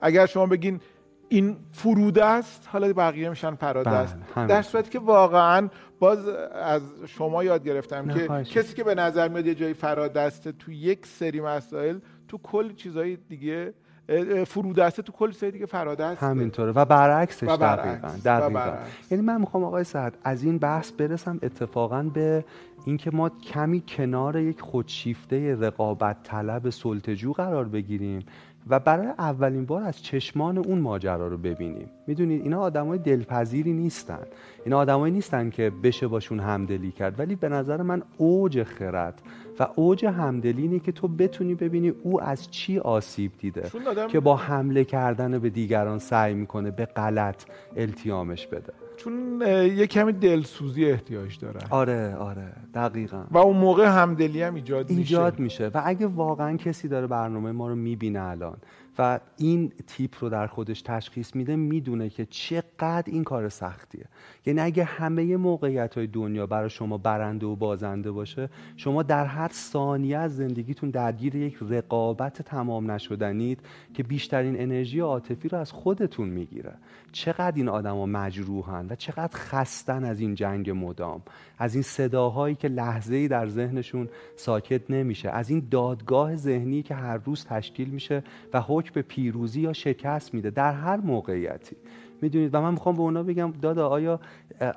اگر 0.00 0.26
شما 0.26 0.46
بگین 0.46 0.80
این 1.28 1.56
فروده 1.72 2.24
است 2.24 2.68
حالا 2.72 2.92
بقیه 2.92 3.28
میشن 3.28 3.54
پراده 3.54 3.90
بله، 3.90 3.98
است. 3.98 4.16
در 4.34 4.62
صورتی 4.62 4.90
که 4.90 4.98
واقعا 4.98 5.68
باز 5.98 6.28
از 6.52 6.82
شما 7.06 7.44
یاد 7.44 7.64
گرفتم 7.64 8.08
که 8.08 8.26
خواهش 8.26 8.52
کسی 8.52 8.74
که 8.74 8.84
به 8.84 8.94
نظر 8.94 9.28
میاد 9.28 9.46
یه 9.46 9.54
جایی 9.54 9.74
فرادسته 9.74 10.52
تو 10.52 10.72
یک 10.72 11.06
سری 11.06 11.40
مسائل 11.40 11.98
تو 12.28 12.38
کل 12.38 12.72
چیزهای 12.72 13.16
دیگه 13.16 13.74
اه، 14.08 14.44
فرودسته 14.44 15.02
تو 15.02 15.12
کل 15.12 15.30
چیزهای 15.30 15.50
دیگه 15.50 15.66
فرادسته 15.66 16.26
همینطوره 16.26 16.72
و 16.72 16.84
برعکسش 16.84 17.48
و 17.48 17.56
برعکس. 17.56 18.22
دقیقا 18.22 18.48
برعکس. 18.48 19.12
یعنی 19.12 19.24
من 19.24 19.40
می‌خوام 19.40 19.64
آقای 19.64 19.84
سعد 19.84 20.18
از 20.24 20.42
این 20.42 20.58
بحث 20.58 20.92
برسم 20.92 21.38
اتفاقا 21.42 22.02
به 22.02 22.44
اینکه 22.86 23.10
ما 23.10 23.28
کمی 23.28 23.82
کنار 23.88 24.36
یک 24.36 24.60
خودشیفته 24.60 25.54
رقابت 25.54 26.16
طلب 26.22 26.70
سلطجو 26.70 27.32
قرار 27.32 27.64
بگیریم 27.64 28.26
و 28.66 28.80
برای 28.80 29.06
اولین 29.06 29.66
بار 29.66 29.82
از 29.82 30.02
چشمان 30.02 30.58
اون 30.58 30.78
ماجرا 30.78 31.28
رو 31.28 31.38
ببینیم. 31.38 31.90
می‌دونید 32.06 32.42
اینا 32.42 32.60
آدمای 32.60 32.98
دلپذیری 32.98 33.72
نیستن. 33.72 34.26
اینا 34.64 34.78
آدمایی 34.78 35.14
نیستن 35.14 35.50
که 35.50 35.72
بشه 35.82 36.06
باشون 36.06 36.40
همدلی 36.40 36.92
کرد. 36.92 37.20
ولی 37.20 37.34
به 37.34 37.48
نظر 37.48 37.82
من 37.82 38.02
اوج 38.16 38.62
خرد 38.62 39.22
و 39.58 39.66
اوج 39.74 40.06
همدلی 40.06 40.62
اینه 40.62 40.78
که 40.78 40.92
تو 40.92 41.08
بتونی 41.08 41.54
ببینی 41.54 41.88
او 41.88 42.22
از 42.22 42.50
چی 42.50 42.78
آسیب 42.78 43.32
دیده 43.38 43.70
که 44.08 44.20
با 44.20 44.36
حمله 44.36 44.84
کردن 44.84 45.38
به 45.38 45.50
دیگران 45.50 45.98
سعی 45.98 46.34
می‌کنه 46.34 46.70
به 46.70 46.84
غلط 46.84 47.44
التیامش 47.76 48.46
بده. 48.46 48.72
چون 48.96 49.42
یه 49.76 49.86
کمی 49.86 50.12
دلسوزی 50.12 50.84
احتیاج 50.84 51.38
داره. 51.38 51.60
آره 51.70 52.14
آره 52.14 52.52
دقیقا. 52.74 53.24
و 53.30 53.38
اون 53.38 53.56
موقع 53.56 53.86
همدلی 53.86 54.42
هم 54.42 54.54
ایجاد, 54.54 54.90
ایجاد 54.90 55.38
میشه 55.38 55.64
میشه. 55.64 55.78
و 55.78 55.82
اگه 55.84 56.06
واقعا 56.06 56.56
کسی 56.56 56.88
داره 56.88 57.06
برنامه 57.06 57.52
ما 57.52 57.68
رو 57.68 57.74
می‌بینه 57.74 58.22
الان 58.22 58.56
و 58.98 59.20
این 59.36 59.72
تیپ 59.86 60.16
رو 60.20 60.28
در 60.28 60.46
خودش 60.46 60.82
تشخیص 60.82 61.34
میده 61.34 61.56
می‌دونه 61.56 62.08
که 62.08 62.26
چقدر 62.26 63.04
این 63.06 63.24
کار 63.24 63.48
سختیه. 63.48 64.04
یعنی 64.46 64.60
اگه 64.60 64.84
همه 64.84 65.36
موقعیت 65.36 65.94
های 65.94 66.06
دنیا 66.06 66.46
برای 66.46 66.70
شما 66.70 66.98
برنده 66.98 67.46
و 67.46 67.56
بازنده 67.56 68.10
باشه 68.10 68.48
شما 68.76 69.02
در 69.02 69.26
هر 69.26 69.48
ثانیه 69.48 70.18
از 70.18 70.36
زندگیتون 70.36 70.90
درگیر 70.90 71.34
یک 71.36 71.58
رقابت 71.60 72.42
تمام 72.42 72.90
نشدنید 72.90 73.60
که 73.94 74.02
بیشترین 74.02 74.60
انرژی 74.60 75.00
عاطفی 75.00 75.48
رو 75.48 75.58
از 75.58 75.72
خودتون 75.72 76.28
می‌گیره. 76.28 76.74
چقدر 77.12 77.56
این 77.56 77.68
آدما 77.68 78.06
مجروحن 78.06 78.86
و 78.90 78.94
چقدر 78.94 79.38
خستن 79.38 80.04
از 80.04 80.20
این 80.20 80.34
جنگ 80.34 80.70
مدام 80.70 81.22
از 81.58 81.74
این 81.74 81.82
صداهایی 81.82 82.54
که 82.54 82.68
لحظه‌ای 82.68 83.28
در 83.28 83.46
ذهنشون 83.48 84.08
ساکت 84.36 84.90
نمیشه 84.90 85.30
از 85.30 85.50
این 85.50 85.68
دادگاه 85.70 86.36
ذهنی 86.36 86.82
که 86.82 86.94
هر 86.94 87.16
روز 87.16 87.44
تشکیل 87.44 87.88
میشه 87.88 88.22
و 88.52 88.60
به 88.92 89.02
پیروزی 89.02 89.60
یا 89.60 89.72
شکست 89.72 90.34
میده 90.34 90.50
در 90.50 90.72
هر 90.72 90.96
موقعیتی. 90.96 91.76
می‌دونید؟ 92.22 92.54
و 92.54 92.60
من 92.60 92.70
می‌خوام 92.70 92.94
به 92.94 93.00
اونا 93.00 93.22
بگم 93.22 93.52
دادا 93.62 93.88
آیا 93.88 94.20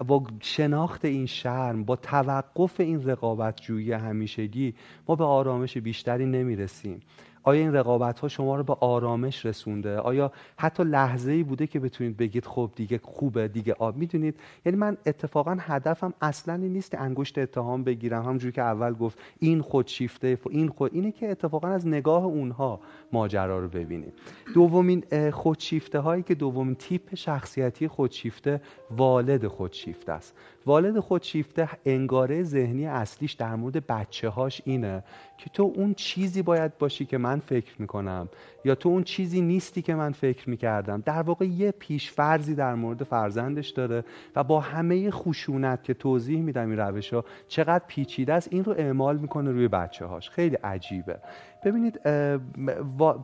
با 0.08 0.24
شناخت 0.42 1.06
این 1.06 1.25
شرم 1.25 1.84
با 1.84 1.96
توقف 1.96 2.80
این 2.80 3.10
رقابت 3.10 3.62
جویی 3.62 3.92
همیشگی 3.92 4.74
ما 5.08 5.16
به 5.16 5.24
آرامش 5.24 5.78
بیشتری 5.78 6.25
نمی‌رسیم. 6.25 7.00
آیا 7.43 7.62
این 7.62 7.74
رقابت 7.74 8.19
ها 8.19 8.27
شما 8.27 8.55
رو 8.55 8.63
به 8.63 8.74
آرامش 8.79 9.46
رسونده؟ 9.46 9.98
آیا 9.98 10.31
حتی 10.58 10.84
لحظه 10.84 11.31
ای 11.31 11.43
بوده 11.43 11.67
که 11.67 11.79
بتونید 11.79 12.17
بگید 12.17 12.46
خب 12.46 12.72
دیگه 12.75 13.00
خوبه 13.03 13.48
دیگه 13.48 13.75
آب 13.79 13.98
می‌دونید؟ 13.98 14.36
یعنی 14.65 14.77
من 14.77 14.98
اتفاقا 15.05 15.58
هدفم 15.60 16.13
اصلا 16.22 16.53
این 16.53 16.74
نیست 16.74 16.96
انگشت 16.96 17.38
اتهام 17.38 17.84
بگیرم. 17.84 18.24
همونجوری 18.24 18.51
که 18.51 18.62
اول 18.62 18.93
گفت 18.93 19.19
این 19.39 19.62
خودشیفته 19.62 20.38
این 20.50 20.67
خود 20.67 20.93
اینه 20.93 21.12
که 21.12 21.31
اتفاقا 21.31 21.67
از 21.67 21.88
نگاه 21.88 22.25
اونها 22.25 22.79
ماجرا 23.13 23.60
رو 23.60 23.67
ببینیم. 23.67 24.13
دومین 24.53 25.03
خودشیفته 25.31 26.00
هایی 26.00 26.24
که 26.24 26.36
دومین 26.36 26.75
تیپ 26.75 27.15
شخصیتی 27.15 27.88
خودشیفته 27.88 28.62
والد 28.91 29.48
خودشیفته 29.48 30.12
است. 30.12 30.36
والد 30.65 31.00
خودشیفته 31.00 31.69
انگاره 31.86 32.43
ذهنی 32.43 32.86
اصلیش 32.86 33.34
در 33.34 33.55
مورد 33.55 33.88
بچه 33.88 34.29
هاش 34.29 34.62
اینه 34.65 35.03
که 35.38 35.50
تو 35.50 35.74
اون 35.75 35.93
چیزی 35.93 36.41
باید 36.41 36.77
باشی 36.77 37.05
که 37.05 37.17
من 37.17 37.28
فکر 37.38 37.81
می‌کنم 37.81 38.29
یا 38.65 38.75
تو 38.75 38.89
اون 38.89 39.03
چیزی 39.03 39.41
نیستی 39.41 39.81
که 39.81 39.95
من 39.95 40.12
فکر 40.12 40.50
می‌کردم. 40.50 41.03
در 41.05 41.21
واقع 41.21 41.45
یه 41.45 41.71
پیشفرزی 41.71 42.55
در 42.55 42.75
مورد 42.75 43.03
فرزندش 43.03 43.69
داره 43.69 44.03
و 44.36 44.43
با 44.43 44.59
همه 44.59 45.12
خشونت 45.12 45.83
که 45.83 45.93
توضیح 45.93 46.41
میدم 46.41 46.69
این 46.69 46.79
روش 46.79 47.13
ها 47.13 47.25
چقدر 47.48 47.83
پیچیده 47.88 48.33
است 48.33 48.48
این 48.51 48.63
رو 48.63 48.74
اعمال 48.77 49.17
می‌کنه 49.17 49.51
روی 49.51 49.67
بچه 49.67 50.05
هاش 50.05 50.29
خیلی 50.29 50.55
عجیبه. 50.55 51.19
ببینید 51.63 52.00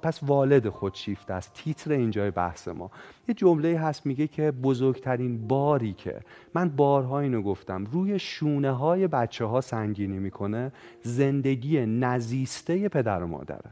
پس 0.02 0.20
والد 0.24 0.70
خودشیفته 0.70 1.34
است. 1.34 1.52
تیتر 1.54 1.92
اینجای 1.92 2.32
بحث 2.32 2.68
ما. 2.68 2.92
یه 3.28 3.34
جمله 3.34 3.80
هست 3.80 4.06
میگه 4.06 4.28
که 4.28 4.52
بزرگترین 4.52 5.48
باری 5.48 5.94
که 5.94 6.20
من 6.54 6.70
بارها 6.70 7.20
اینو 7.20 7.42
گفتم 7.42 7.86
روی 7.86 8.20
شونه 8.20 8.72
های 8.72 9.08
بچه 9.08 9.46
ها 9.46 9.62
سنگینی 9.62 10.20
می‌کنه 10.20 10.72
زندگی 11.02 11.86
نزیسته 11.86 12.90
پدر 12.90 13.24
و 13.24 13.28
مادره. 13.28 13.72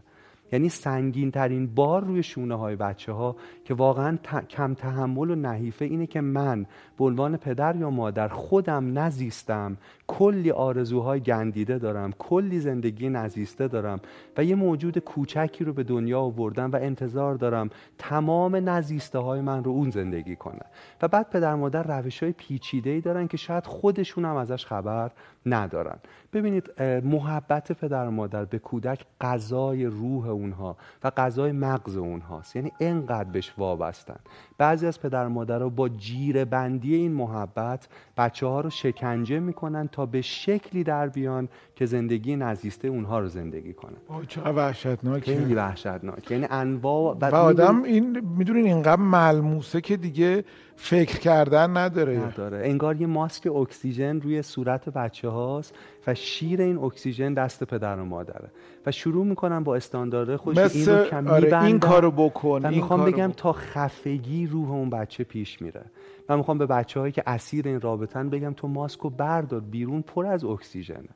یعنی 0.54 0.70
سنگین 0.70 1.32
ترین 1.32 1.68
بار 1.76 2.04
روی 2.04 2.24
شونه 2.24 2.56
های 2.56 2.76
بچه 2.76 3.12
ها 3.12 3.36
که 3.66 3.74
واقعا 3.74 4.18
کم 4.50 4.74
تحمل 4.74 5.30
و 5.30 5.36
نحیفه 5.36 5.86
اینه 5.86 6.08
که 6.08 6.22
من 6.22 6.66
به 6.98 7.06
عنوان 7.06 7.38
پدر 7.38 7.76
یا 7.76 7.90
مادر 7.90 8.28
خودم 8.28 9.00
نزیستم. 9.00 9.78
کلی 10.08 10.52
آرزوهای 10.52 11.20
گندیده 11.20 11.78
دارم 11.78 12.12
کلی 12.12 12.60
زندگی 12.60 13.10
نزیسته 13.10 13.68
دارم 13.68 14.00
و 14.38 14.44
یه 14.44 14.56
موجود 14.56 14.98
کوچکی 14.98 15.64
رو 15.64 15.74
به 15.74 15.84
دنیا 15.84 16.20
آوردم 16.22 16.72
و 16.72 16.76
انتظار 16.76 17.36
دارم 17.36 17.70
تمام 17.98 18.70
نزیسته 18.70 19.20
های 19.20 19.42
من 19.42 19.64
رو 19.64 19.72
اون 19.72 19.90
زندگی 19.90 20.36
کنه. 20.36 20.66
و 21.02 21.08
بعد 21.08 21.30
پدر 21.30 21.56
مادر 21.56 21.84
روش 21.84 22.24
های 22.24 22.32
پیچیده 22.32 22.90
ای 22.90 23.02
دارن 23.02 23.28
که 23.28 23.38
شاید 23.38 23.66
خودشون 23.66 24.26
هم 24.26 24.36
ازش 24.36 24.66
خبر 24.66 25.12
ندارن. 25.46 25.98
ببینید 26.34 26.82
محبت 26.82 27.72
پدر 27.72 28.08
و 28.08 28.12
مادر 28.12 28.46
به 28.46 28.60
کودک 28.60 29.06
غذای 29.22 29.86
روح 29.86 30.28
اونها 30.28 30.78
و 31.04 31.10
غذای 31.10 31.52
مغز 31.52 31.98
اونهاست. 31.98 32.56
یعنی 32.56 32.72
انقدر 32.80 33.30
بهش 33.30 33.54
وابستن. 33.58 34.20
بعضی 34.58 34.88
از 34.88 35.02
پدر 35.02 35.28
مادر 35.28 35.60
رو 35.60 35.70
با 35.70 35.90
جیر 35.90 36.46
بندی 36.46 36.96
این 36.96 37.12
محبت 37.12 37.88
بچه 38.18 38.48
ها 38.48 38.62
رو 38.62 38.70
شکنجه 38.70 39.40
می‌کنن 39.40 39.88
تا 39.88 40.06
به 40.06 40.22
شکلی 40.22 40.84
در 40.84 41.08
بیان 41.08 41.50
که 41.76 41.86
زندگی 41.86 42.36
نزیسته 42.36 42.88
اونها 42.88 43.20
رو 43.20 43.28
زندگی 43.28 43.74
کنه 43.74 43.98
چقدر 44.28 44.52
وحشتناک 44.52 45.24
خیلی 45.24 45.56
وحشتناک. 45.56 46.32
یعنی 46.32 46.48
انواع 46.50 47.18
و 47.22 47.36
آدم 47.36 47.84
این 47.84 48.20
می‌دونین 48.38 48.66
اینقدر 48.66 49.02
ملموسه 49.02 49.82
که 49.82 49.98
دیگه 49.98 50.44
فکر 50.76 51.20
کردن 51.20 51.78
نداره. 51.78 52.18
نداره. 52.18 52.62
انگار 52.64 53.02
یه 53.02 53.08
ماسک 53.08 53.48
اکسیژن 53.48 54.22
روی 54.22 54.42
صورت 54.42 54.90
بچه 54.90 55.30
هاست 55.30 55.76
و 56.08 56.14
شیر 56.14 56.62
این 56.62 56.78
اکسیژن 56.78 57.34
دست 57.34 57.64
پدر 57.64 58.00
و 58.00 58.06
مادره. 58.06 58.50
و 58.86 58.92
شروع 58.92 59.26
می‌کنن 59.26 59.64
با 59.64 59.76
استاندارد 59.76 60.36
خوش 60.36 60.58
این 60.58 60.86
رو 60.86 61.06
کم 61.06 61.28
آره 61.28 61.64
این 61.64 61.80
کارو 61.80 62.12
بکن 62.12 62.62
و 62.64 62.70
می‌خوام 62.72 63.06
بگم 63.06 63.32
تا 63.38 63.54
خفگی 63.54 64.48
روح 64.48 64.72
اون 64.72 64.90
بچه 64.90 65.24
پیش 65.24 65.62
میره. 65.62 65.82
من 66.30 66.38
می‌خوام 66.38 66.58
به 66.58 66.66
بچه 66.66 67.00
هایی 67.00 67.12
که 67.12 67.24
اسیر 67.28 67.68
این 67.68 67.82
رابطن 67.82 68.30
بگم 68.30 68.54
تو 68.54 68.68
ماسکو 68.68 69.10
بردار 69.10 69.60
بیرون 69.60 70.02
پر 70.02 70.26
از 70.26 70.44
اکسیژنه. 70.44 71.10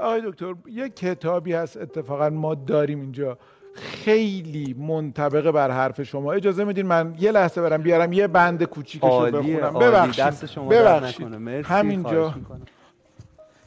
آقای 0.00 0.22
دکتر 0.24 0.54
یه 0.66 0.88
کتابی 0.88 1.52
هست 1.52 1.76
اتفاقا 1.76 2.30
ما 2.30 2.54
داریم 2.54 3.00
اینجا. 3.00 3.38
خیلی 3.74 4.76
منطبقه 4.78 5.52
بر 5.52 5.70
حرف 5.70 6.02
شما. 6.02 6.32
اجازه 6.32 6.64
میدین 6.64 6.86
من 6.86 7.14
یه 7.18 7.32
لحظه 7.32 7.62
برم 7.62 7.82
بیارم 7.82 8.12
یه 8.12 8.26
بند 8.26 8.64
کوچیکشو 8.64 9.30
بخونم. 9.30 9.72
ببخشید. 9.72 10.68
ببخشید. 10.70 11.26
همینجا. 11.64 12.34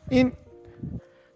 این 0.10 0.32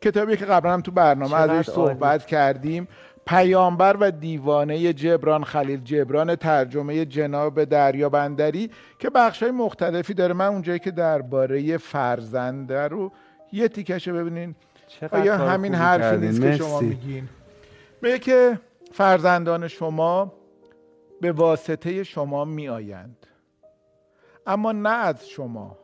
کتابی 0.01 0.37
که 0.37 0.45
قبلا 0.45 0.73
هم 0.73 0.81
تو 0.81 0.91
برنامه 0.91 1.35
ازش 1.35 1.69
صحبت 1.69 2.25
کردیم. 2.25 2.87
پیامبر 3.25 3.97
و 3.99 4.11
دیوانه 4.11 4.93
جبران 4.93 5.43
خلیل 5.43 5.83
جبران 5.83 6.35
ترجمه 6.35 7.05
جناب 7.05 7.63
دریا 7.63 8.09
بندری 8.09 8.69
که 8.99 9.09
بخش 9.09 9.43
های 9.43 9.51
مختلفی 9.51 10.13
داره. 10.13 10.33
من 10.33 10.45
اونجایی 10.45 10.79
که 10.79 10.91
درباره 10.91 11.77
فرزنده 11.77 12.87
رو 12.87 13.11
یه 13.51 13.67
تیکش 13.67 14.09
ببینین. 14.09 14.55
آیا 15.11 15.37
همین 15.37 15.75
حرفی 15.75 16.17
نیست 16.17 16.41
که 16.41 16.57
شما 16.57 16.79
میگین؟ 16.79 17.29
به 18.01 18.19
که 18.19 18.59
فرزندان 18.91 19.67
شما 19.67 20.33
به 21.21 21.31
واسطه 21.31 22.03
شما 22.03 22.45
می 22.45 22.69
آیند 22.69 23.27
اما 24.47 24.71
نه 24.71 24.89
از 24.89 25.29
شما. 25.29 25.77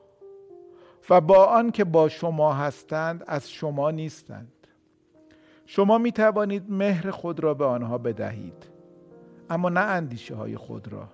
و 1.10 1.22
با 1.22 1.46
آن 1.46 1.72
که 1.72 1.84
با 1.84 2.10
شما 2.10 2.54
هستند 2.54 3.24
از 3.28 3.50
شما 3.50 3.92
نیستند. 3.92 4.52
شما 5.66 5.98
می 5.98 6.12
توانید 6.12 6.72
مهر 6.72 7.12
خود 7.12 7.40
را 7.40 7.54
به 7.54 7.66
آنها 7.66 7.98
بدهید 7.98 8.70
اما 9.50 9.70
نه 9.70 9.80
اندیشه 9.80 10.36
های 10.36 10.58
خود 10.58 10.88
را 10.88 11.08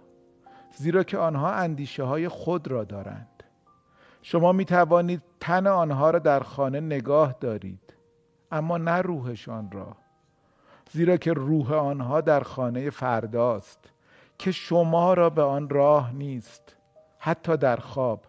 زیرا 0.75 1.03
که 1.03 1.17
آنها 1.17 1.51
اندیشه 1.51 2.03
های 2.03 2.27
خود 2.27 2.67
را 2.67 2.83
دارند. 2.83 3.43
شما 4.21 4.51
می 4.51 4.65
توانید 4.65 5.21
تن 5.39 5.67
آنها 5.67 6.09
را 6.09 6.19
در 6.19 6.39
خانه 6.39 6.79
نگاه 6.79 7.35
دارید 7.39 7.93
اما 8.51 8.77
نه 8.77 9.01
روحشان 9.01 9.71
را 9.71 9.95
زیرا 10.91 11.17
که 11.17 11.33
روح 11.33 11.73
آنها 11.73 12.21
در 12.21 12.39
خانه 12.39 12.89
فرداست 12.89 13.79
که 14.37 14.51
شما 14.51 15.13
را 15.13 15.29
به 15.29 15.43
آن 15.43 15.69
راه 15.69 16.13
نیست 16.13 16.75
حتی 17.17 17.57
در 17.57 17.75
خواب. 17.75 18.21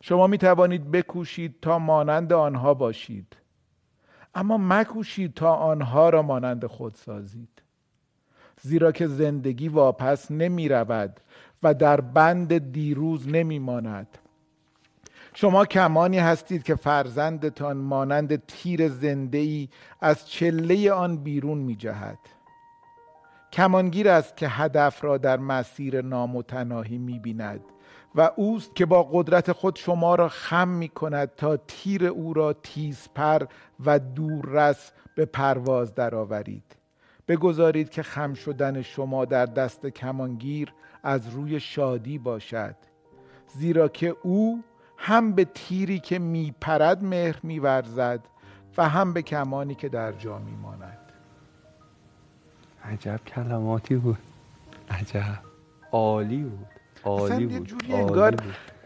شما 0.00 0.26
می 0.26 0.38
توانید 0.38 0.90
بکوشید 0.90 1.54
تا 1.62 1.78
مانند 1.78 2.32
آنها 2.32 2.74
باشید. 2.74 3.36
اما 4.34 4.58
مکوشید 4.58 5.34
تا 5.34 5.54
آنها 5.54 6.08
را 6.08 6.22
مانند 6.22 6.66
خود 6.66 6.94
سازید. 6.94 7.62
زیرا 8.62 8.92
که 8.92 9.06
زندگی 9.06 9.68
واپس 9.68 10.30
نمی 10.30 10.68
رود 10.68 11.20
و 11.62 11.74
در 11.74 12.00
بند 12.00 12.72
دیروز 12.72 13.28
نمی 13.28 13.58
ماند 13.58 14.18
شما 15.34 15.64
کمانی 15.64 16.18
هستید 16.18 16.62
که 16.62 16.74
فرزندتان 16.74 17.76
مانند 17.76 18.46
تیر 18.46 18.88
زنده 18.88 19.38
ای 19.38 19.68
از 20.00 20.28
چله 20.28 20.92
آن 20.92 21.16
بیرون 21.16 21.58
می 21.58 21.76
جهد 21.76 22.18
کمانگیر 23.52 24.08
است 24.08 24.36
که 24.36 24.48
هدف 24.48 25.04
را 25.04 25.18
در 25.18 25.36
مسیر 25.36 26.02
نامتناهی 26.02 26.98
می 26.98 27.18
بیند 27.18 27.60
و 28.16 28.30
اوست 28.36 28.74
که 28.74 28.86
با 28.86 29.02
قدرت 29.02 29.52
خود 29.52 29.76
شما 29.76 30.14
را 30.14 30.28
خم 30.28 30.68
می 30.68 30.88
کند 30.88 31.30
تا 31.36 31.56
تیر 31.56 32.06
او 32.06 32.34
را 32.34 32.52
تیزپر 32.52 33.46
و 33.84 33.98
دوررس 33.98 34.92
به 35.14 35.24
پرواز 35.24 35.94
درآورید. 35.94 36.76
بگذارید 37.28 37.90
که 37.90 38.02
خم 38.02 38.34
شدن 38.34 38.82
شما 38.82 39.24
در 39.24 39.46
دست 39.46 39.86
کمانگیر 39.86 40.72
از 41.02 41.28
روی 41.28 41.60
شادی 41.60 42.18
باشد 42.18 42.76
زیرا 43.56 43.88
که 43.88 44.16
او 44.22 44.64
هم 44.96 45.32
به 45.32 45.44
تیری 45.44 45.98
که 45.98 46.18
میپرد 46.18 47.04
مهر 47.04 47.40
میورزد 47.42 48.20
و 48.76 48.88
هم 48.88 49.12
به 49.12 49.22
کمانی 49.22 49.74
که 49.74 49.88
در 49.88 50.12
جا 50.12 50.38
میماند. 50.38 50.98
عجب 52.84 53.20
کلماتی 53.26 53.96
بود. 53.96 54.18
عجب. 54.90 55.38
عالی 55.92 56.42
بود. 56.42 56.75
عالی 57.06 57.46
بود 57.46 57.66
جوری 57.66 57.92
انگار 57.92 58.36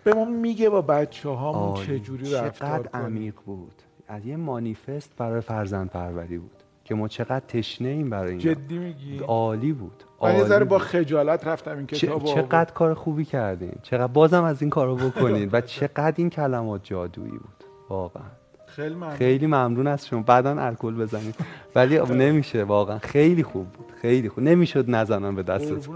به 0.04 0.14
ما 0.14 0.24
میگه 0.24 0.70
با 0.70 0.82
بچه 0.82 1.28
هامون 1.28 1.84
چجوری 1.84 2.32
رفتار 2.32 2.50
چقدر 2.50 3.00
عمیق 3.00 3.34
بود. 3.46 3.82
از 4.08 4.26
یه 4.26 4.36
مانیفست 4.36 5.12
برای 5.16 5.40
فرزند 5.40 5.90
پروری 5.90 6.38
بود 6.38 6.62
که 6.84 6.94
ما 6.94 7.08
چقدر 7.08 7.40
تشنه 7.40 7.88
ایم 7.88 8.10
برای 8.10 8.30
این 8.30 8.38
جدی 8.38 8.78
میگی؟ 8.78 9.18
عالی 9.18 9.72
بود. 9.72 10.04
من 10.22 10.36
یه 10.36 10.44
ذره 10.44 10.64
با 10.64 10.78
خجالت 10.78 11.46
رفتم 11.46 11.76
این 11.76 11.86
کتاب 11.86 12.24
چقدر 12.24 12.72
کار 12.72 12.94
خوبی 12.94 13.24
کردین. 13.24 13.74
چقدر 13.82 14.06
بازم 14.06 14.44
از 14.44 14.62
این 14.62 14.70
کارو 14.70 14.96
بکنین 14.96 15.48
و 15.52 15.60
چقدر 15.76 16.14
این 16.16 16.30
کلمات 16.30 16.80
جادویی 16.84 17.30
بود. 17.30 17.64
واقعا. 17.88 18.39
خیلی 18.76 18.94
ممنون. 18.94 19.16
خیلی 19.16 19.46
ممنون 19.46 19.86
از 19.86 20.06
شما. 20.06 20.22
بعدا 20.22 20.62
الکل 20.62 20.94
بزنید. 20.94 21.34
ولی 21.74 21.98
نمیشه 21.98 22.64
واقعا. 22.64 22.98
خیلی 22.98 23.42
خوب 23.42 23.66
بود. 23.66 23.86
خیلی 24.02 24.28
خوب. 24.28 24.44
نمی‌شد 24.44 24.84
نزنم 24.90 25.34
به 25.34 25.42
دستت 25.42 25.88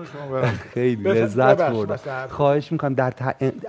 خیلی 0.75 1.03
لذت 1.03 1.71
بردم. 1.71 2.27
خواهش 2.29 2.73
می‌کنم 2.73 2.95
در 2.95 3.13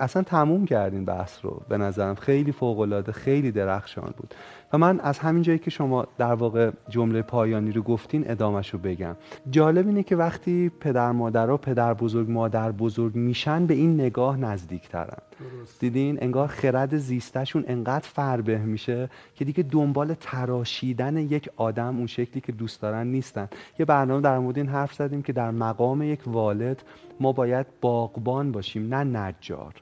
اصلا 0.00 0.22
تموم 0.22 0.64
کردین 0.64 1.04
بحث 1.04 1.38
رو 1.42 1.62
به 1.68 1.78
نظرم. 1.78 2.14
خیلی 2.14 2.52
فوق 2.52 2.80
العاده 2.80 3.12
خیلی 3.12 3.52
درخشان 3.52 4.14
بود. 4.16 4.34
و 4.72 4.78
من 4.78 5.00
از 5.00 5.18
همین 5.18 5.42
جایی 5.42 5.58
که 5.58 5.70
شما 5.70 6.06
در 6.18 6.32
واقع 6.32 6.70
جمله 6.88 7.22
پایانی 7.22 7.72
رو 7.72 7.82
گفتین 7.82 8.30
ادامش 8.30 8.70
رو 8.70 8.78
بگم. 8.78 9.16
جالب 9.50 9.86
اینه 9.86 10.02
که 10.02 10.16
وقتی 10.16 10.70
پدر 10.80 11.12
مادر 11.12 11.50
و 11.50 11.56
پدر 11.56 11.94
بزرگ 11.94 12.30
مادر 12.30 12.72
بزرگ 12.72 13.14
میشن 13.14 13.66
به 13.66 13.74
این 13.74 13.94
نگاه 13.94 14.36
نزدیکترن. 14.36 15.18
دیدین؟ 15.78 16.18
انگار 16.22 16.48
خرد 16.48 16.96
زیستشون 16.96 17.64
انقدر 17.68 18.08
فربه 18.08 18.58
میشه 18.58 19.10
که 19.34 19.44
دیگه 19.44 19.62
دنبال 19.62 20.14
تراشیدن 20.20 21.16
یک 21.16 21.50
آدم 21.56 21.96
اون 21.96 22.06
شکلی 22.06 22.40
که 22.40 22.52
دوست 22.52 22.82
دارن 22.82 23.06
نیستن. 23.06 23.48
یه 23.78 23.86
برنامه 23.86 24.20
در 24.20 24.38
مورد 24.38 24.56
این 24.56 24.68
حرف 24.68 24.94
زدیم 24.94 25.22
که 25.22 25.32
در 25.32 25.50
مقام 25.50 26.02
یک 26.02 26.20
والد 26.26 26.82
ما 27.20 27.32
باید 27.32 27.66
باغبان 27.80 28.52
باشیم 28.52 28.94
نه 28.94 29.18
نجار. 29.18 29.74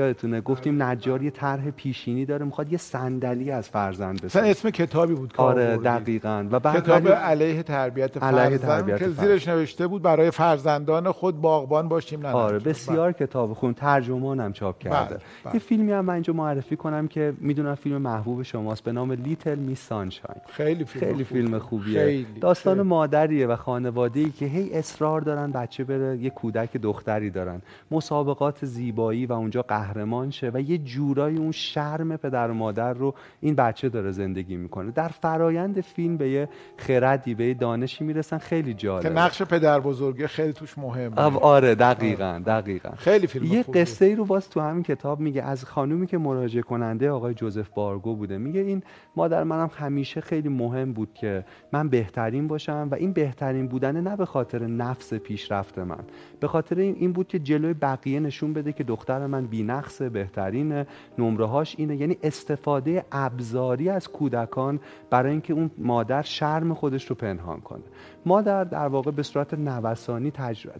یادتونه 0.00 0.40
گفتیم 0.40 0.82
نجار 0.82 1.22
یه 1.22 1.30
طرح 1.30 1.70
پیشینی 1.70 2.24
داره 2.24 2.44
می‌خواد 2.44 2.72
یه 2.72 2.78
صندلی 2.78 3.50
از 3.50 3.68
فرزند 3.68 4.22
بسازه. 4.22 4.48
اسم 4.48 4.70
کتابی 4.70 5.14
بود 5.14 5.34
آره 5.36 5.76
دقیقاً. 5.76 6.46
و 6.50 6.60
بعد 6.60 6.82
کتاب 6.82 7.08
علیه 7.08 7.62
تربیت 7.62 8.22
علیه 8.22 8.58
تربیت 8.58 8.98
که 8.98 9.08
زیرش 9.08 9.48
نوشته 9.48 9.86
بود 9.86 10.02
برای 10.02 10.30
فرزندان 10.30 11.12
خود 11.12 11.40
باغبان 11.40 11.88
باشیم 11.88 12.26
نه 12.26 12.28
آره 12.28 12.58
بسیار 12.58 13.12
بله. 13.12 13.26
کتاب 13.26 13.52
خون 13.52 13.74
ترجمانم 13.74 14.52
چاپ 14.52 14.76
بله، 14.78 14.90
کرده. 14.90 15.20
بله. 15.44 15.54
یه 15.54 15.60
فیلمی 15.60 15.92
هم 15.92 16.04
من 16.04 16.14
اینجا 16.14 16.32
معرفی 16.32 16.76
کنم 16.76 17.08
که 17.08 17.32
می‌دونم 17.40 17.74
فیلم 17.74 17.96
محبوب 17.96 18.42
شماست 18.42 18.84
به 18.84 18.92
نام 18.92 19.12
لیتل 19.12 19.58
می 19.58 19.74
سانشاین. 19.74 20.40
خیلی 20.48 20.84
فیلم 20.84 21.04
خیلی 21.06 21.24
فیلم 21.24 21.58
خوبیه. 21.58 22.04
خیلی. 22.04 22.40
داستان 22.40 22.74
خیلی. 22.74 22.88
مادریه 22.88 23.46
و 23.46 23.56
خانواده‌ای 23.56 24.30
که 24.30 24.46
هی 24.46 24.74
اصرار 24.74 25.20
دارن 25.20 25.52
بچه 25.52 25.84
بره 25.84 26.18
یه 26.18 26.30
کودک 26.30 26.76
دختری 26.76 27.30
دارن. 27.30 27.62
مسابقات 27.90 28.64
زیبایی 28.64 29.26
و 29.26 29.32
اونجا 29.32 29.62
قهرمان 29.90 30.30
شه 30.30 30.50
و 30.54 30.60
یه 30.60 30.78
جورایی 30.78 31.36
اون 31.36 31.52
شرم 31.52 32.16
پدر 32.16 32.50
و 32.50 32.54
مادر 32.54 32.92
رو 32.92 33.14
این 33.40 33.54
بچه 33.54 33.88
داره 33.88 34.10
زندگی 34.10 34.56
می‌کنه. 34.56 34.90
در 34.90 35.08
فرایند 35.08 35.80
فیلم 35.80 36.16
به 36.16 36.30
یه 36.30 36.48
خردی 36.76 37.34
به 37.34 37.44
یه 37.46 37.54
دانشی 37.54 38.04
می‌رسن. 38.04 38.38
خیلی 38.38 38.74
جالب 38.74 39.02
که 39.02 39.08
نقش 39.08 39.42
پدر 39.42 39.80
بزرگه 39.80 40.26
خیلی 40.26 40.52
توش 40.52 40.78
مهمه. 40.78 41.20
آره 41.38 41.74
دقیقا 41.74 42.42
دقیقا. 42.46 42.90
خیلی 42.96 43.26
فیلم 43.26 43.44
یه 43.44 43.62
قصه 43.62 44.04
ای 44.04 44.14
رو 44.14 44.24
باز 44.24 44.50
تو 44.50 44.60
همین 44.60 44.82
کتاب 44.82 45.20
میگه 45.20 45.42
از 45.42 45.64
خانومی 45.64 46.06
که 46.06 46.18
مراجعه 46.18 46.62
کننده 46.62 47.10
آقای 47.10 47.34
جوزف 47.34 47.68
بارگو 47.68 48.16
بوده. 48.16 48.38
میگه 48.38 48.60
این 48.60 48.82
مادر 49.16 49.44
منم 49.44 49.70
همیشه 49.74 50.20
خیلی 50.20 50.48
مهم 50.48 50.92
بود 50.92 51.14
که 51.14 51.44
من 51.72 51.88
بهترین 51.88 52.48
باشم 52.48 52.88
و 52.90 52.94
این 52.94 53.12
بهترین 53.12 53.68
بودن 53.68 54.00
نه 54.00 54.16
به 54.16 54.26
خاطر 54.26 54.66
نفس 54.66 55.14
پیشرفت 55.14 55.78
من. 55.78 56.04
به 56.40 56.48
خاطر 56.48 56.78
این 56.78 57.12
بود 57.12 57.28
که 57.28 57.38
جلوی 57.38 57.74
بقیه 57.74 58.20
نشون 58.20 58.52
بده 58.52 58.72
که 58.72 58.84
دختر 58.84 59.26
من 59.26 59.46
بی‌نقص 59.70 60.02
بهترین 60.02 60.84
نمره 61.18 61.46
هاش 61.46 61.74
اینه. 61.78 61.96
یعنی 61.96 62.16
استفاده 62.22 63.04
ابزاری 63.12 63.88
از 63.88 64.08
کودکان 64.08 64.80
برای 65.10 65.32
اینکه 65.32 65.52
اون 65.52 65.70
مادر 65.78 66.22
شرم 66.22 66.74
خودش 66.74 67.06
رو 67.06 67.16
پنهان 67.16 67.60
کنه. 67.60 67.82
مادر 68.26 68.64
در 68.64 68.86
واقع 68.86 69.10
به 69.10 69.22
صورت 69.22 69.54
نوسانی 69.54 70.30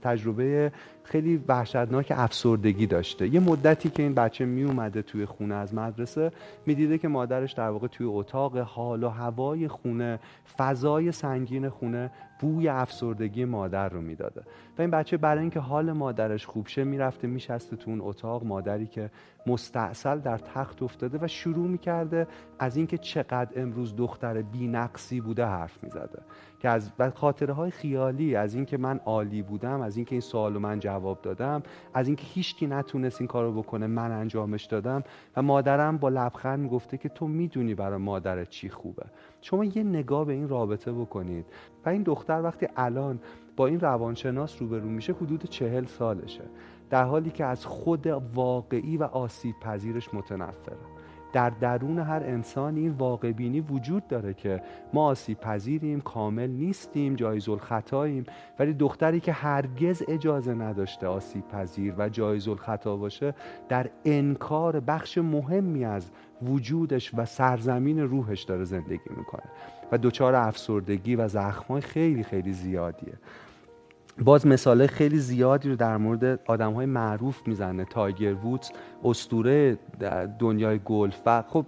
تجربه 0.03 0.73
خیلی 1.03 1.45
وحشتناک 1.49 2.13
افسردگی 2.17 2.87
داشته. 2.87 3.29
یه 3.29 3.41
مدتی 3.41 3.91
که 3.91 4.03
این 4.03 4.15
بچه 4.15 4.45
می 4.45 4.63
اومده 4.63 5.03
توی 5.03 5.27
خونه 5.27 5.55
از 5.55 5.75
مدرسه 5.75 6.33
می‌دیده 6.67 6.99
که 6.99 7.09
مادرش 7.09 7.53
در 7.53 7.69
واقع 7.69 7.87
توی 7.87 8.07
اتاق 8.07 8.59
حال 8.59 9.05
و 9.05 9.09
هوای 9.09 9.69
خونه 9.69 10.19
فضای 10.59 11.13
سنگین 11.13 11.69
خونه 11.69 12.11
بوی 12.41 12.69
افسردگی 12.69 13.45
مادر 13.45 13.89
رو 13.89 14.01
می‌داده. 14.01 14.41
و 14.79 14.81
این 14.83 14.91
بچه 14.91 15.17
برای 15.17 15.41
اینکه 15.41 15.61
حال 15.61 15.93
مادرش 15.93 16.47
خوب 16.47 16.67
شه 16.67 16.85
می‌رفته 16.85 17.29
میشسته 17.29 17.77
تو 17.77 17.91
اون 17.91 18.01
اتاق. 18.01 18.45
مادری 18.45 18.87
که 18.87 19.11
مستاصل 19.47 20.19
در 20.19 20.39
تخت 20.39 20.83
افتاده 20.83 21.19
و 21.23 21.29
شروع 21.29 21.69
می‌کرده 21.69 22.27
از 22.59 22.77
اینکه 22.77 22.99
چقدر 22.99 23.63
امروز 23.63 23.97
دختر 23.97 24.43
بینقصی 24.43 25.21
بوده 25.21 25.45
حرف 25.45 25.85
می‌زده. 25.85 26.23
که 26.61 26.69
از 26.69 26.93
خاطره 27.15 27.53
های 27.53 27.71
خیالی 27.71 28.37
از 28.37 28.55
اینکه 28.55 28.77
من 28.79 29.01
عالی 29.05 29.43
بودم 29.43 29.81
از 29.81 29.97
اینکه 29.97 30.13
این 30.13 30.21
سوال 30.21 30.59
من 30.59 30.81
جواب 30.81 31.23
دادم 31.23 31.63
از 31.95 32.07
اینکه 32.07 32.25
هیچکی 32.27 32.67
نتونست 32.67 33.21
این 33.21 33.29
کارو 33.29 33.53
بکنه 33.53 33.87
من 33.87 34.13
انجامش 34.13 34.65
دادم 34.65 35.03
و 35.37 35.43
مادرم 35.43 35.99
با 35.99 36.09
لبخند 36.09 36.59
می‌گفته 36.59 36.99
که 36.99 37.09
تو 37.09 37.29
می‌دونی 37.29 37.75
برای 37.75 37.99
مادرت 37.99 38.49
چی 38.49 38.69
خوبه. 38.69 39.07
شما 39.41 39.65
یه 39.65 39.83
نگاه 39.83 40.25
به 40.25 40.33
این 40.33 40.49
رابطه 40.49 40.93
بکنید. 40.93 41.47
و 41.87 41.89
این 41.89 42.03
دختر 42.03 42.41
وقتی 42.43 42.69
الان 42.77 43.21
با 43.57 43.67
این 43.67 43.81
روانشناس 43.81 44.63
روبرو 44.63 44.89
میشه 44.89 45.13
حدود 45.13 45.45
چهل 45.45 45.85
سالشه. 45.85 46.45
در 46.91 47.05
حالی 47.05 47.31
که 47.31 47.45
از 47.45 47.67
خود 47.67 48.07
واقعی 48.35 48.97
و 48.97 49.03
آسیب 49.03 49.55
پذیرش 49.61 50.15
متنفره 50.15 50.77
در 51.33 51.51
درون 51.51 51.99
هر 51.99 52.23
انسان 52.25 52.77
این 52.77 52.91
واقع 52.91 53.33
بینی 53.33 53.61
وجود 53.61 54.09
داره 54.09 54.35
که 54.35 54.63
ما 54.93 55.07
آسیب 55.07 55.41
پذیریم 55.41 56.01
کامل 56.01 56.51
نیستیم 56.51 57.15
جایز 57.15 57.49
الخطاییم 57.49 58.25
ولی 58.59 58.75
دختری 58.75 59.21
که 59.21 59.33
هرگز 59.33 60.03
اجازه 60.09 60.55
نداشته 60.55 61.07
آسیب 61.07 61.49
پذیر 61.49 61.95
و 61.99 62.09
جایز 62.09 62.49
الخطا 62.49 62.97
باشه 62.97 63.35
در 63.69 63.91
انکار 64.05 64.81
بخش 64.81 65.19
مهمی 65.19 65.85
از 65.85 66.11
وجودش 66.43 67.15
و 67.15 67.25
سرزمین 67.25 68.01
روحش 68.01 68.43
داره 68.43 68.65
زندگی 68.65 69.11
می‌کنه. 69.17 69.43
و 69.93 69.99
دچار 69.99 70.35
افسردگی 70.35 71.17
و 71.17 71.29
زخمای 71.29 71.81
خیلی 71.81 72.23
خیلی 72.23 72.53
زیادیه. 72.53 73.15
باز 74.19 74.47
مثال 74.47 74.87
خیلی 74.87 75.19
زیادی 75.19 75.69
رو 75.69 75.77
در 75.77 75.97
مورد 75.97 76.41
آدم 76.47 76.73
های 76.73 76.87
معروف 76.87 77.49
می‌زنه. 77.49 77.85
تایگر 77.85 78.35
وودز 78.35 78.71
استوره 79.05 79.79
دنیای 80.39 80.81
گلف 80.85 81.21
و 81.27 81.43
خب 81.49 81.67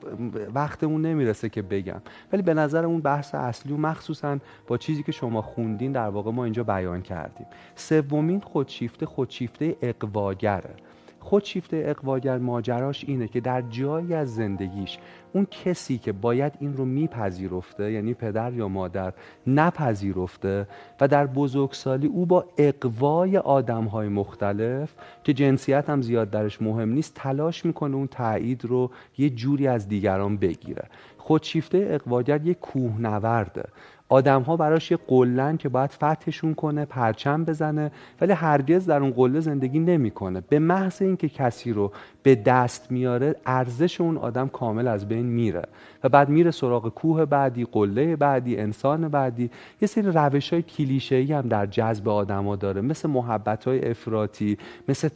وقتمون 0.55 1.03
نمی‌رسه 1.03 1.49
که 1.49 1.63
بگم. 1.63 2.03
ولی 2.33 2.43
به 2.43 2.55
نظر 2.55 2.85
اون 2.85 3.01
بحث 3.01 3.35
اصلی 3.35 3.73
و 3.73 3.77
مخصوصا 3.77 4.39
با 4.67 4.79
چیزی 4.79 5.03
که 5.03 5.13
شما 5.13 5.43
خوندین 5.43 5.93
در 5.93 6.09
واقع 6.09 6.31
ما 6.31 6.45
اینجا 6.45 6.65
بیان 6.65 7.03
کردیم. 7.03 7.47
سومین 7.75 8.41
خودشیفته 8.41 9.07
خودشیفته 9.07 9.77
اقواگره. 9.83 10.75
خودشیفته 11.23 11.83
اقواگر 11.87 12.39
ماجراش 12.39 13.05
اینه 13.07 13.29
که 13.29 13.41
در 13.41 13.63
جایی 13.63 14.15
از 14.15 14.35
زندگیش 14.35 14.99
اون 15.33 15.47
کسی 15.65 15.99
که 15.99 16.13
باید 16.13 16.53
این 16.61 16.77
رو 16.77 16.85
میپذیرفته 16.85 17.93
یعنی 17.93 18.15
پدر 18.15 18.53
یا 18.53 18.69
مادر 18.69 19.13
نپذیرفته 19.47 20.67
و 21.01 21.09
در 21.09 21.27
بزرگسالی 21.27 22.07
او 22.07 22.27
با 22.27 22.45
اقوای 22.59 23.39
آدم 23.39 23.85
های 23.85 24.09
مختلف 24.09 24.95
که 25.25 25.33
جنسیت 25.33 25.91
هم 25.91 26.03
زیاد 26.03 26.31
درش 26.31 26.63
مهم 26.63 26.89
نیست 26.89 27.13
تلاش 27.15 27.65
می‌کنه 27.65 27.97
اون 27.97 28.07
تایید 28.07 28.65
رو 28.65 28.91
یه 29.19 29.31
جوری 29.31 29.67
از 29.67 29.89
دیگران 29.89 30.37
بگیره. 30.37 30.85
خودشیفته 31.19 31.89
اقواگر 31.91 32.47
یه 32.47 32.55
کوهنورده. 32.55 33.65
آدم 34.13 34.43
ها 34.43 34.57
براش 34.57 34.91
یه 34.91 34.99
قلن 35.07 35.57
که 35.57 35.69
باید 35.69 35.91
فتحشون 35.91 36.55
کنه 36.55 36.85
پرچم 36.85 37.45
بزنه 37.45 37.91
ولی 38.21 38.33
هرگز 38.33 38.87
در 38.87 39.01
اون 39.01 39.11
قله 39.11 39.41
زندگی 39.41 39.79
نمی‌کنه. 39.79 40.41
به 40.49 40.59
محض 40.59 41.03
اینکه 41.03 41.29
کسی 41.29 41.73
رو 41.73 41.93
به 42.23 42.35
دست 42.35 42.91
میاره 42.91 43.35
ارزش 43.47 44.01
اون 44.01 44.17
آدم 44.17 44.49
کامل 44.49 44.89
از 44.89 45.09
بین 45.09 45.27
میره. 45.27 45.63
و 46.05 46.09
بعد 46.09 46.29
میره 46.29 46.51
سراغ 46.51 46.89
کوه 46.89 47.25
بعدی 47.25 47.67
قله 47.73 48.17
بعدی 48.17 48.57
انسان 48.57 49.09
بعدی. 49.09 49.51
یه 49.83 49.89
سری 49.89 50.11
روش 50.15 50.53
های 50.53 50.63
کلیشه 50.63 51.25
هم 51.31 51.49
در 51.49 51.67
جذب 51.67 52.09
آدما 52.09 52.57
داره. 52.57 52.81
مثل 52.81 53.09
محبت 53.11 53.65
های 53.65 53.91
افراطی 53.91 54.59
مثل 54.89 55.09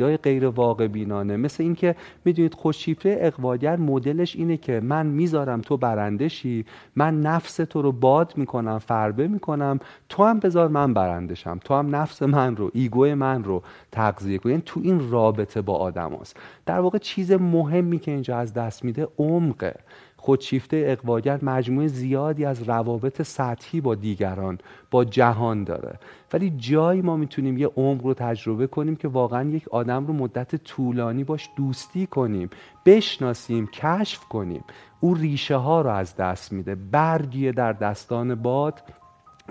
های 0.00 0.16
غیر 0.16 0.46
واقع 0.46 0.86
بینانه 0.86 1.36
مثل 1.36 1.62
اینکه 1.62 1.94
می‌دونید 2.24 2.54
خوششیفته 2.54 3.18
اقواگر 3.20 3.76
مدلش 3.76 4.36
اینه 4.36 4.56
که 4.56 4.80
من 4.80 5.06
می‌ذارم 5.06 5.60
تو 5.60 5.76
برندشی 5.76 6.64
من 6.96 7.20
نفس 7.20 7.56
تو 7.56 7.82
رو 7.82 7.92
باد 7.92 8.37
می‌کنم 8.38 8.78
فربه 8.78 9.28
می‌کنم 9.28 9.80
تو 10.08 10.24
هم 10.24 10.38
بذار 10.38 10.68
من 10.68 10.94
برندشم 10.94 11.60
تو 11.64 11.74
هم 11.74 11.96
نفس 11.96 12.22
من 12.22 12.56
رو 12.56 12.70
ایگو 12.74 13.14
من 13.14 13.44
رو 13.44 13.62
تغذیه 13.92 14.38
کن 14.38 14.50
یعنی 14.50 14.62
تو 14.66 14.80
این 14.84 15.10
رابطه 15.10 15.62
با 15.62 15.76
آدم 15.76 16.12
هست. 16.20 16.36
در 16.66 16.80
واقع 16.80 16.98
چیز 16.98 17.32
مهمی 17.32 17.98
که 17.98 18.10
اینجا 18.10 18.38
از 18.38 18.54
دست 18.54 18.84
میده 18.84 19.08
عمقه 19.18 19.74
خودشیفته 20.16 20.84
اقواگر 20.86 21.38
مجموعه 21.42 21.86
زیادی 21.86 22.44
از 22.44 22.62
روابط 22.62 23.22
سطحی 23.22 23.80
با 23.80 23.94
دیگران 23.94 24.58
با 24.90 25.04
جهان 25.04 25.64
داره. 25.64 25.98
ولی 26.32 26.50
جایی 26.50 27.02
ما 27.02 27.16
می‌تونیم 27.16 27.58
یه 27.58 27.70
عمق 27.76 28.04
رو 28.04 28.14
تجربه 28.14 28.66
کنیم 28.66 28.96
که 28.96 29.08
واقعا 29.08 29.48
یک 29.48 29.68
آدم 29.68 30.06
رو 30.06 30.12
مدت 30.12 30.56
طولانی 30.56 31.24
باش 31.24 31.50
دوستی 31.56 32.06
کنیم 32.06 32.50
بشناسیم 32.86 33.66
کشف 33.66 34.24
کنیم. 34.24 34.64
او 35.00 35.14
ریشه 35.14 35.56
ها 35.56 35.80
رو 35.80 35.90
از 35.90 36.16
دست 36.16 36.52
میده. 36.52 36.74
برگیه 36.74 37.52
در 37.52 37.72
دستان 37.72 38.34
باد 38.34 38.82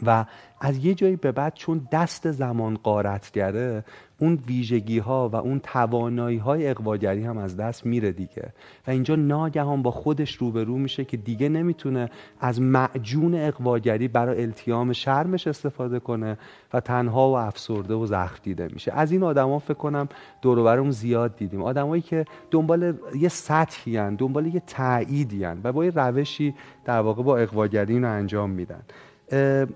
و 0.05 0.25
از 0.61 0.85
یه 0.85 0.93
جایی 0.93 1.15
به 1.15 1.31
بعد 1.31 1.53
چون 1.53 1.87
دست 1.91 2.31
زمان 2.31 2.77
قارتگره 2.83 3.83
اون 4.19 4.39
ویژگی 4.47 4.99
ها 4.99 5.29
و 5.29 5.35
اون 5.35 5.59
توانایی 5.59 6.37
های 6.37 6.69
اقواگری 6.69 7.23
هم 7.23 7.37
از 7.37 7.57
دست 7.57 7.85
میره 7.85 8.11
دیگه. 8.11 8.53
و 8.87 8.91
اینجا 8.91 9.15
ناگهان 9.15 9.81
با 9.81 9.91
خودش 9.91 10.35
روبرو 10.35 10.77
میشه 10.77 11.05
که 11.05 11.17
دیگه 11.17 11.49
نمی‌تونه 11.49 12.09
از 12.39 12.61
معجون 12.61 13.35
اقواگری 13.35 14.07
برای 14.07 14.41
التیام 14.41 14.93
شرمش 14.93 15.47
استفاده 15.47 15.99
کنه 15.99 16.37
و 16.73 16.79
تنها 16.79 17.29
و 17.29 17.37
افسرده 17.37 17.93
و 17.93 18.05
زخم 18.05 18.39
دیده 18.43 18.67
میشه. 18.73 18.93
از 18.93 19.11
این 19.11 19.23
آدما 19.23 19.59
فکر 19.59 19.73
کنم 19.73 20.09
دور 20.41 20.91
زیاد 20.91 21.35
دیدیم. 21.35 21.63
آدمایی 21.63 22.01
که 22.01 22.25
دنبال 22.51 22.93
یه 23.19 23.29
سطحی 23.29 23.97
هن، 23.97 24.15
دنبال 24.15 24.45
یه 24.45 24.59
تعییدی 24.59 25.45
و 25.45 25.71
با 25.71 25.85
یه 25.85 25.91
روشی 25.95 26.55
در 26.85 26.99
واقع 26.99 27.23
با 27.23 27.37
اقواگری 27.37 27.99
رو 27.99 28.11
انجام 28.11 28.49
میدن. 28.49 28.81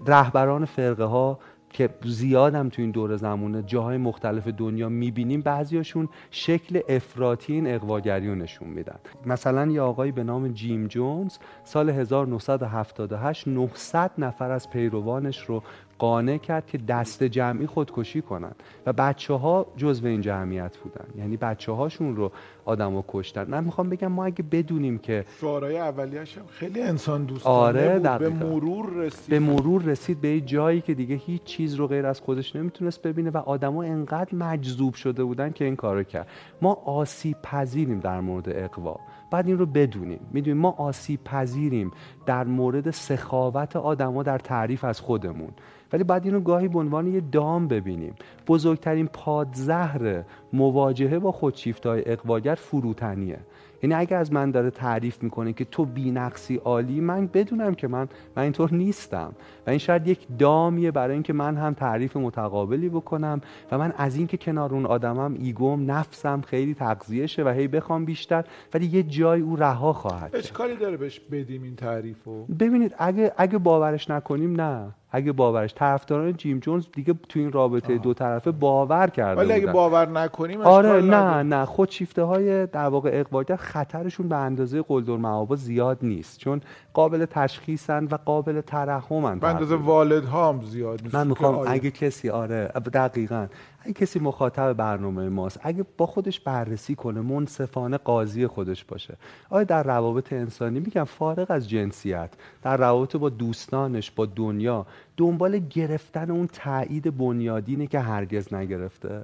رهبران 0.05 0.65
فرقه 0.65 1.03
ها 1.03 1.39
که 1.73 1.89
زیادم 2.05 2.69
تو 2.69 2.81
این 2.81 2.91
دور 2.91 3.15
زمونه 3.15 3.63
جاهای 3.63 3.97
مختلف 3.97 4.47
دنیا 4.47 4.89
می‌بینیم 4.89 5.41
بعضیاشون 5.41 6.09
شکل 6.31 6.79
افراطی 6.89 7.53
این 7.53 7.75
اقواگری 7.75 8.27
رو 8.27 8.35
نشون 8.35 8.67
میدن. 8.67 8.95
مثلا 9.25 9.71
یه 9.71 9.81
آقایی 9.81 10.11
به 10.11 10.23
نام 10.23 10.47
جیم 10.47 10.87
جونز 10.87 11.37
سال 11.63 11.89
1978 11.89 13.47
900 13.47 14.11
نفر 14.17 14.51
از 14.51 14.69
پیروانش 14.69 15.43
رو 15.43 15.63
قانع 16.01 16.37
کرد 16.37 16.65
که 16.65 16.77
دست 16.77 17.23
جمعی 17.23 17.65
خودکشی 17.65 18.21
کنن. 18.21 18.51
و 18.85 18.93
بچه 18.93 19.33
ها 19.33 19.65
جزو 19.77 20.07
این 20.07 20.21
جمعیت 20.21 20.77
بودن. 20.77 21.05
یعنی 21.17 21.37
بچه 21.37 21.71
هاشون 21.71 22.15
رو 22.15 22.31
آدم 22.65 23.03
کشتن. 23.07 23.45
من 23.49 23.63
می‌خوام 23.63 23.89
بگم 23.89 24.07
ما 24.07 24.25
اگه 24.25 24.43
بدونیم 24.51 24.97
که 24.97 25.25
شعارهای 25.41 25.77
اولیش 25.77 26.37
هم 26.37 26.45
خیلی 26.49 26.81
انسان 26.81 27.25
دوستانه 27.25 27.55
آره 27.55 27.99
بود. 27.99 28.17
به 28.17 28.29
مرور 28.29 28.93
رسید. 28.93 29.29
به 29.29 29.39
مرور 29.39 29.81
رسید 29.81 30.21
به 30.21 30.41
جایی 30.41 30.81
که 30.81 30.93
دیگه 30.93 31.15
هیچ 31.15 31.43
چیز 31.43 31.75
رو 31.75 31.87
غیر 31.87 32.05
از 32.05 32.21
خودش 32.21 32.55
نمی‌تونست 32.55 33.01
ببینه 33.01 33.29
و 33.29 33.37
آدما 33.37 33.83
انقدر 33.83 34.35
مجذوب 34.35 34.93
شده 34.93 35.23
بودن 35.23 35.51
که 35.51 35.65
این 35.65 35.75
کارو 35.75 36.03
کرد. 36.03 36.27
ما 36.61 36.73
آسیب 36.85 37.37
پذیریم 37.43 37.99
در 37.99 38.21
مورد 38.21 38.49
اقوا. 38.49 38.99
بعد 39.31 39.47
این 39.47 39.57
رو 39.57 39.65
بدونیم. 39.65 40.19
می‌دونیم 40.31 40.61
ما 40.61 40.71
آسیب 40.77 41.23
پذیریم 41.23 41.91
در 42.25 42.43
مورد 42.43 42.91
سخاوت 42.91 43.75
آدما 43.75 44.23
در 44.23 44.37
تعریف 44.37 44.83
از 44.83 44.99
خودمون. 45.01 45.51
ولی 45.93 46.03
بعد 46.03 46.25
اینو 46.25 46.39
گاهی 46.39 46.67
به 46.67 46.79
عنوان 46.79 47.07
یه 47.07 47.21
دام 47.21 47.67
ببینیم. 47.67 48.15
بزرگترین 48.47 49.07
پادزهر 49.07 50.23
مواجهه 50.53 51.19
با 51.19 51.31
خودشیفتهای 51.31 52.03
اقواگر 52.05 52.55
فروتنیه. 52.55 53.39
یعنی 53.83 53.93
اگر 53.93 54.17
از 54.17 54.33
من 54.33 54.51
داره 54.51 54.69
تعریف 54.69 55.23
می‌کنه 55.23 55.53
که 55.53 55.65
تو 55.65 55.85
بینقصی 55.85 56.55
عالی 56.55 56.99
من 56.99 57.27
بدونم 57.27 57.75
که 57.75 57.87
من 57.87 58.07
من 58.35 58.43
اینطور 58.43 58.73
نیستم. 58.73 59.33
و 59.67 59.69
این 59.69 59.79
شاید 59.79 60.07
یک 60.07 60.27
دامیه 60.39 60.91
برای 60.91 61.13
اینکه 61.13 61.33
من 61.33 61.57
هم 61.57 61.73
تعریف 61.73 62.17
متقابلی 62.17 62.89
بکنم 62.89 63.41
و 63.71 63.77
من 63.77 63.93
از 63.97 64.15
اینکه 64.15 64.37
کنار 64.37 64.73
اون 64.73 64.85
آدمم 64.85 65.33
ایگوم 65.39 65.91
نفسم 65.91 66.41
خیلی 66.41 66.73
تغذیه 66.73 67.27
شه 67.27 67.43
و 67.43 67.47
هی 67.49 67.67
بخوام 67.67 68.05
بیشتر 68.05 68.45
ولی 68.73 68.85
یه 68.85 69.03
جای 69.03 69.41
او 69.41 69.55
رها 69.55 69.93
خواهد 69.93 70.35
اشکالی 70.35 70.75
داره 70.75 70.97
بهش 70.97 71.19
بدیم 71.19 71.63
این 71.63 71.75
تعریفو؟ 71.75 72.45
ببینید 72.45 72.95
اگه 72.97 73.31
اگه 73.37 73.57
باورش 73.57 74.09
نکنیم 74.09 74.61
نه. 74.61 74.91
اگه 75.11 75.31
باورش 75.31 75.73
طرفداران 75.73 76.33
جیم 76.33 76.59
جونز 76.59 76.85
دیگه 76.93 77.15
تو 77.29 77.39
این 77.39 77.51
رابطه 77.51 77.97
دو 77.97 78.13
طرفه 78.13 78.51
باور 78.51 79.07
کرده 79.07 79.41
ولی 79.41 79.53
اگه 79.53 79.71
باور 79.71 80.09
نکنیم 80.09 80.61
آره 80.61 81.01
نه 81.01 81.43
نه. 81.43 81.65
خودشیفته 81.65 82.23
های 82.23 82.65
در 82.65 82.87
واقع 82.87 83.09
اقبالیت 83.13 83.55
خطرشون 83.71 84.27
به 84.27 84.35
اندازه 84.35 84.81
قلدر 84.81 85.17
معابا 85.17 85.55
زیاد 85.55 85.97
نیست 86.01 86.37
چون 86.37 86.61
قابل 86.93 87.25
تشخیصن 87.25 88.05
و 88.05 88.15
قابل 88.25 88.61
ترحمن 88.61 89.39
به 89.39 89.47
اندازه 89.47 89.75
والد 89.75 90.25
هم 90.25 90.61
زیاد 90.61 91.01
نیست. 91.03 91.15
من 91.15 91.27
می‌خوام 91.27 91.63
اگه 91.67 91.91
کسی 91.91 92.29
آره 92.29 92.67
دقیقا. 92.93 93.47
اگه 93.83 93.93
کسی 93.93 94.19
مخاطب 94.19 94.73
برنامه 94.73 95.29
ماست 95.29 95.59
اگه 95.63 95.85
با 95.97 96.05
خودش 96.05 96.39
بررسی 96.39 96.95
کنه 96.95 97.21
منصفانه 97.21 97.97
قاضی 97.97 98.47
خودش 98.47 98.85
باشه. 98.85 99.17
آیا 99.49 99.63
در 99.63 99.83
روابط 99.83 100.33
انسانی 100.33 100.79
میگم 100.79 101.03
فارغ 101.03 101.51
از 101.51 101.69
جنسیت 101.69 102.29
در 102.61 102.77
روابط 102.77 103.15
با 103.15 103.29
دوستانش 103.29 104.11
با 104.11 104.25
دنیا 104.25 104.85
دنبال 105.17 105.59
گرفتن 105.59 106.31
اون 106.31 106.47
تایید 106.47 107.17
بنیادینه 107.17 107.87
که 107.87 107.99
هرگز 107.99 108.53
نگرفته؟ 108.53 109.23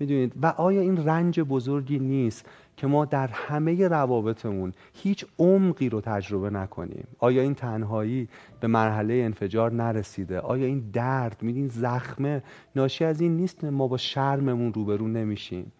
می‌دونید؟ 0.00 0.32
و 0.42 0.46
آیا 0.46 0.80
این 0.80 1.04
رنج 1.04 1.40
بزرگی 1.40 1.98
نیست 1.98 2.46
که 2.76 2.86
ما 2.86 3.04
در 3.04 3.26
همه 3.26 3.88
روابطمون 3.88 4.72
هیچ 4.94 5.26
عمقی 5.38 5.88
رو 5.88 6.00
تجربه 6.00 6.50
نکنیم؟ 6.50 7.06
آیا 7.18 7.42
این 7.42 7.54
تنهایی 7.54 8.28
به 8.60 8.66
مرحله 8.66 9.14
انفجار 9.14 9.72
نرسیده؟ 9.72 10.40
آیا 10.40 10.66
این 10.66 10.90
درد 10.92 11.36
میدین 11.42 11.68
زخمه 11.68 12.42
ناشی 12.76 13.04
از 13.04 13.20
این 13.20 13.36
نیست 13.36 13.64
ما 13.64 13.88
با 13.88 13.96
شرممون 13.96 14.72
روبرو 14.72 15.08
نمیشیم. 15.08 15.72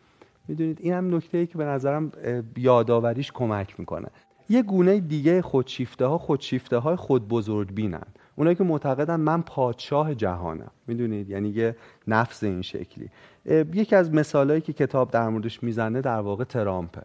می‌دونید؟ 0.48 0.78
این 0.80 0.92
هم 0.92 1.14
نکته 1.14 1.38
ای 1.38 1.46
که 1.46 1.58
به 1.58 1.64
نظرم 1.64 2.12
یادآوریش 2.56 3.32
کمک 3.32 3.80
می‌کنه. 3.80 4.08
یه 4.50 4.62
گونه 4.62 5.00
دیگه 5.00 5.42
خودشیفته 5.42 6.06
ها 6.06 6.18
خودشیفته 6.18 6.76
های 6.76 6.96
خود 6.96 7.28
بزرگ 7.28 7.74
بینن 7.74 8.06
اونایی 8.36 8.56
که 8.56 8.64
معتقدن 8.64 9.20
من 9.20 9.42
پادشاه 9.42 10.14
جهانم. 10.14 10.70
می‌دونید؟ 10.86 11.30
یعنی 11.30 11.48
یه 11.48 11.76
نفس 12.06 12.42
این 12.42 12.62
شکلی. 12.62 13.08
یکی 13.74 13.96
از 13.96 14.12
مثالهایی 14.12 14.60
که 14.60 14.72
کتاب 14.72 15.10
در 15.10 15.28
موردش 15.28 15.62
می‌زنه 15.62 16.00
در 16.00 16.20
واقع 16.20 16.44
ترامپه. 16.44 17.02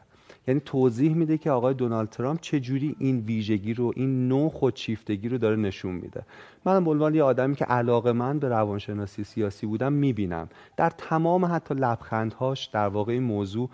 یعنی 0.47 0.61
توضیح 0.65 1.13
میده 1.13 1.37
که 1.37 1.51
آقای 1.51 1.73
دونالد 1.73 2.09
ترامپ 2.09 2.39
چجوری 2.41 2.95
این 2.99 3.19
ویژگی 3.19 3.73
رو 3.73 3.93
این 3.95 4.27
نوع 4.27 4.49
خودشیفتگی 4.49 5.29
رو 5.29 5.37
داره 5.37 5.55
نشون 5.55 5.95
میده. 5.95 6.23
من 6.65 6.83
به 6.83 6.91
عنوان 6.91 7.15
یه 7.15 7.23
آدمی 7.23 7.55
که 7.55 7.65
علاقه 7.65 8.11
من 8.11 8.39
به 8.39 8.49
روانشناسی 8.49 9.23
سیاسی 9.23 9.65
بودم 9.65 9.93
می‌بینم. 9.93 10.49
در 10.77 10.89
تمام 10.89 11.45
حتی 11.45 11.73
لبخندهاش 11.73 12.65
در 12.65 12.87
واقع 12.87 13.13
این 13.13 13.23
موضوع 13.23 13.69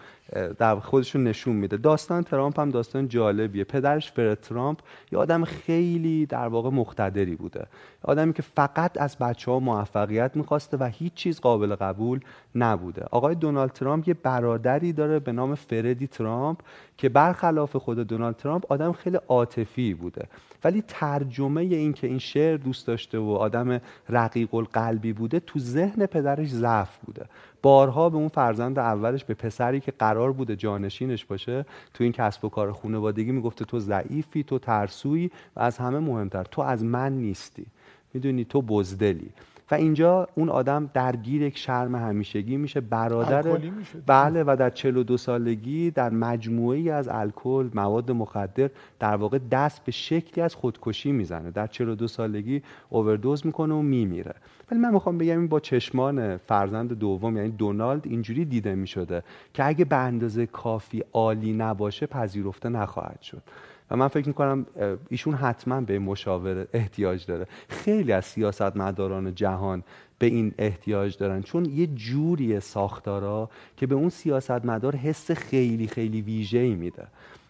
در 0.58 0.80
خودشون 0.80 1.24
نشون 1.24 1.56
میده. 1.56 1.78
داستان 1.78 2.24
ترامپ 2.24 2.60
هم 2.60 2.70
داستان 2.70 3.08
جالبیه. 3.08 3.64
پدرش 3.64 4.12
فرد 4.12 4.42
ترامپ 4.42 4.80
یه 5.12 5.20
آدم 5.20 5.44
خیلی 5.44 6.26
در 6.26 6.48
واقع 6.48 6.70
مقتدری 6.70 7.36
بوده. 7.36 7.68
آدمی 8.04 8.34
که 8.34 8.42
فقط 8.42 9.02
از 9.02 9.18
بچه 9.18 9.52
ها 9.52 9.60
موفقیت 9.60 10.32
می‌خواسته 10.36 10.78
و 10.78 10.84
هیچ 10.84 11.14
چیز 11.14 11.42
قابل 11.42 11.76
قبول 11.76 12.20
نبوده. 12.56 13.06
آقای 13.12 13.36
دونالد 13.36 13.72
ترامپ 13.72 14.08
یه 14.08 14.14
برادری 14.14 14.94
داره 14.94 15.20
به 15.20 15.32
نام 15.32 15.56
فردی 15.56 16.08
ترامپ. 16.08 16.59
که 16.98 17.10
برخلاف 17.10 17.76
خود 17.76 18.00
دونالد 18.00 18.36
ترامپ 18.36 18.72
آدم 18.72 18.92
خیلی 18.92 19.18
عاطفی 19.28 19.94
بوده. 19.94 20.28
ولی 20.64 20.84
ترجمه 20.88 21.62
این 21.62 21.94
که 21.94 22.08
این 22.08 22.20
شعر 22.20 22.58
دوست 22.58 22.88
داشته 22.88 23.18
و 23.18 23.30
آدم 23.30 23.82
رقیق 24.10 24.56
القلبی 24.56 25.14
بوده 25.14 25.40
تو 25.40 25.60
ذهن 25.60 26.06
پدرش 26.06 26.50
ضعف 26.50 26.98
بوده. 26.98 27.26
بارها 27.62 28.10
به 28.10 28.18
اون 28.18 28.28
فرزند 28.28 28.80
اولش 28.80 29.24
به 29.24 29.34
پسری 29.34 29.80
که 29.80 29.92
قرار 29.92 30.32
بوده 30.32 30.56
جانشینش 30.56 31.26
باشه 31.26 31.66
تو 31.94 32.04
این 32.04 32.14
کسب 32.14 32.46
و 32.46 32.50
کار 32.50 32.72
خانوادگی 32.72 33.32
می‌گفته 33.32 33.66
تو 33.66 33.80
ضعیفی 33.80 34.44
تو 34.44 34.60
ترسویی 34.60 35.32
و 35.56 35.60
از 35.60 35.78
همه 35.78 36.00
مهمتر 36.00 36.44
تو 36.44 36.62
از 36.62 36.84
من 36.84 37.12
نیستی. 37.14 37.66
می‌دونی 38.14 38.46
تو 38.46 38.62
بزدلی. 38.62 39.30
و 39.72 39.76
اینجا 39.76 40.28
اون 40.36 40.50
آدم 40.50 40.90
درگیر 40.94 41.42
یک 41.42 41.58
شرم 41.58 41.96
همیشگی 41.96 42.58
میشه. 42.58 42.82
برادر 42.82 43.60
بله 44.06 44.44
و 44.44 44.56
در 44.60 44.70
42 44.70 45.18
سالگی 45.18 45.92
در 45.92 46.10
مجموعه 46.10 46.92
از 46.92 47.08
الکل 47.12 47.70
مواد 47.74 48.12
مخدر 48.12 48.70
در 49.00 49.16
واقع 49.16 49.40
دست 49.52 49.84
به 49.86 49.92
شکلی 49.92 50.44
از 50.44 50.56
خودکشی 50.56 51.12
می‌زنه. 51.12 51.52
در 51.52 51.68
42 51.68 52.08
سالگی 52.08 52.62
اووردوز 52.90 53.46
می‌کنه 53.46 53.74
و 53.74 53.82
میمیره. 53.82 54.36
ولی 54.72 54.80
من 54.80 54.94
می‌خوام 54.94 55.18
بگم 55.18 55.40
این 55.40 55.48
با 55.48 55.60
چشمان 55.60 56.38
فرزند 56.38 56.94
دوم 56.94 57.38
یعنی 57.38 57.50
دونالد 57.50 58.08
اینجوری 58.08 58.46
دیده 58.46 58.76
می‌شده 58.76 59.24
که 59.54 59.68
اگه 59.68 59.86
به 59.86 59.96
اندازه 59.96 60.46
کافی 60.46 61.04
عالی 61.14 61.54
نباشه 61.54 62.06
پذیرفته 62.06 62.70
نخواهد 62.70 63.22
شد. 63.22 63.42
و 63.92 63.96
من 63.96 64.08
فکر 64.08 64.28
می‌کنم 64.28 64.66
ایشون 65.10 65.34
حتما 65.34 65.82
به 65.82 66.00
مشاوره 66.00 66.68
احتیاج 66.74 67.26
داره. 67.26 67.48
خیلی 67.70 68.12
از 68.12 68.26
سیاستمداران 68.26 69.36
جهان 69.36 69.84
به 70.20 70.26
این 70.26 70.54
احتیاج 70.58 71.18
دارن. 71.18 71.42
چون 71.42 71.66
یه 71.66 71.88
جوری 71.88 72.60
ساختارا 72.60 73.50
که 73.78 73.88
به 73.88 73.96
اون 73.96 74.10
سیاستمدار 74.10 74.96
حس 74.96 75.32
خیلی 75.32 75.88
خیلی 75.88 76.22
ویژه‌ای 76.22 76.76
میده. 76.76 77.08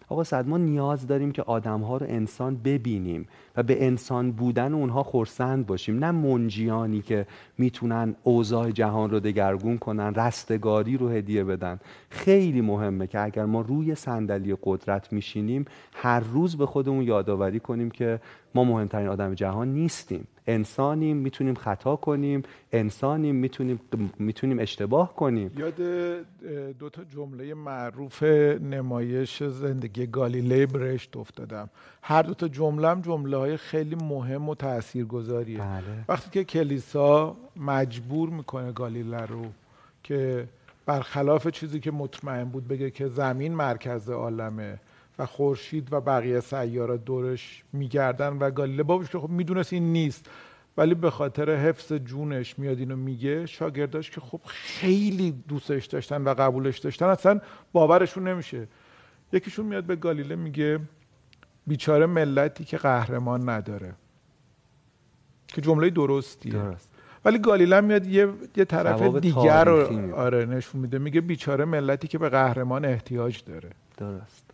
آقا 0.10 0.24
صد 0.24 0.48
ما 0.48 0.58
نیاز 0.58 1.08
داریم 1.08 1.32
که 1.32 1.42
آدم 1.42 1.82
ها 1.82 1.98
رو 1.98 2.06
انسان 2.10 2.56
ببینیم 2.56 3.28
و 3.56 3.64
به 3.64 3.86
انسان 3.86 4.32
بودن 4.32 4.74
اونها 4.74 5.04
خورسند 5.04 5.66
باشیم. 5.66 6.06
نه 6.06 6.12
منجیانی 6.12 7.02
که 7.02 7.26
می‌تونن 7.58 8.16
اوضاع 8.24 8.72
جهان 8.72 9.10
رو 9.10 9.20
دگرگون 9.20 9.78
کنن 9.78 10.16
رستگاری 10.16 10.98
رو 10.98 11.10
هدیه 11.10 11.44
بدن. 11.44 11.80
خیلی 12.10 12.62
مهمه 12.62 13.08
که 13.08 13.20
اگر 13.20 13.46
ما 13.46 13.62
روی 13.62 13.96
صندلی 13.96 14.58
قدرت 14.64 15.14
میشینیم 15.14 15.66
هر 15.94 16.20
روز 16.20 16.58
به 16.58 16.66
خودمون 16.66 17.04
یادآوری 17.04 17.60
کنیم 17.60 17.92
که 17.92 18.20
ما 18.56 18.64
مهمترین 18.64 19.08
آدم 19.08 19.34
جهان 19.34 19.74
نیستیم. 19.74 20.28
انسانیم 20.50 21.18
می‌تونیم 21.18 21.56
خطا 21.56 21.96
کنیم 21.96 22.44
انسانیم 22.72 23.36
می‌تونیم 23.36 23.80
می‌تونیم 24.20 24.60
اشتباه 24.60 25.16
کنیم. 25.16 25.52
یاد 25.58 25.76
دو 26.80 26.90
تا 26.90 27.04
جمله 27.04 27.54
معروف 27.54 28.24
نمایش 28.74 29.44
زندگی 29.44 30.08
گالیله 30.08 30.66
برشت 30.66 31.18
افتادم. 31.18 31.70
هر 32.02 32.22
دو 32.22 32.34
تا 32.34 32.48
جمله 32.48 32.88
هم 32.88 33.02
جمله 33.02 33.38
های 33.38 33.58
خیلی 33.58 33.96
مهم 33.96 34.50
و 34.50 34.56
تاثیرگذاریه. 34.56 35.60
بله. 35.60 36.06
وقتی 36.08 36.30
که 36.30 36.44
کلیسا 36.44 37.36
مجبور 37.56 38.30
می‌کنه 38.30 38.72
گالیله 38.72 39.26
رو 39.26 39.46
که 40.04 40.48
برخلاف 40.86 41.48
چیزی 41.48 41.80
که 41.80 41.92
مطمئن 41.92 42.44
بود 42.44 42.68
بگه 42.68 42.92
که 42.92 43.08
زمین 43.08 43.56
مرکز 43.56 44.10
عالمه 44.10 44.80
و 45.20 45.26
خورشید 45.26 45.94
و 45.94 46.02
بقیه 46.02 46.40
سیارات 46.40 47.06
دورش 47.06 47.64
میگردن 47.74 48.38
و 48.38 48.52
گالیله. 48.52 48.84
بابش 48.84 49.10
که 49.10 49.20
خب 49.20 49.30
می‌دونست 49.30 49.74
این 49.74 49.94
نیست 49.94 50.30
ولی 50.78 50.96
به 50.96 51.10
خاطر 51.10 51.56
حفظ 51.56 51.94
جونش 51.94 52.60
میاد 52.60 52.80
اینو 52.80 52.96
میگه. 52.96 53.46
شاگرداش 53.46 54.12
که 54.12 54.22
خب 54.22 54.42
خیلی 54.46 55.32
دوستش 55.48 55.86
داشتن 55.86 56.24
و 56.24 56.34
قبولش 56.34 56.80
داشتن 56.80 57.06
اصلا 57.06 57.42
باورشون 57.72 58.28
نمیشه. 58.28 58.68
یکیشون 59.34 59.66
میاد 59.66 59.84
به 59.84 59.96
گالیله 59.96 60.36
میگه 60.36 60.80
بیچاره 61.68 62.06
ملتی 62.06 62.64
که 62.64 62.78
قهرمان 62.78 63.50
نداره. 63.50 63.94
که 65.48 65.62
جمله 65.62 65.90
درستیه. 65.90 66.54
درست. 66.54 66.90
ولی 67.26 67.40
گالیله 67.40 67.82
میاد 67.82 68.08
یه, 68.08 68.34
یه 68.56 68.66
طرف 68.66 69.16
دیگر 69.16 69.66
رو. 69.66 70.16
آره 70.16 70.46
نشون 70.46 70.82
میده. 70.82 70.98
میگه 71.00 71.22
بیچاره 71.22 71.66
ملتی 71.66 72.08
که 72.08 72.18
به 72.18 72.30
قهرمان 72.30 72.86
احتیاج 72.86 73.44
داره. 73.44 73.70
درست. 73.98 74.49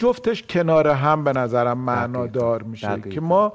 جفتش 0.00 0.42
کنار 0.42 0.88
هم 0.88 1.24
به 1.24 1.32
نظرم 1.32 1.78
معنادار. 1.78 2.62
میشه 2.62 2.88
دقیقاً. 2.88 3.10
که 3.10 3.20
ما 3.20 3.52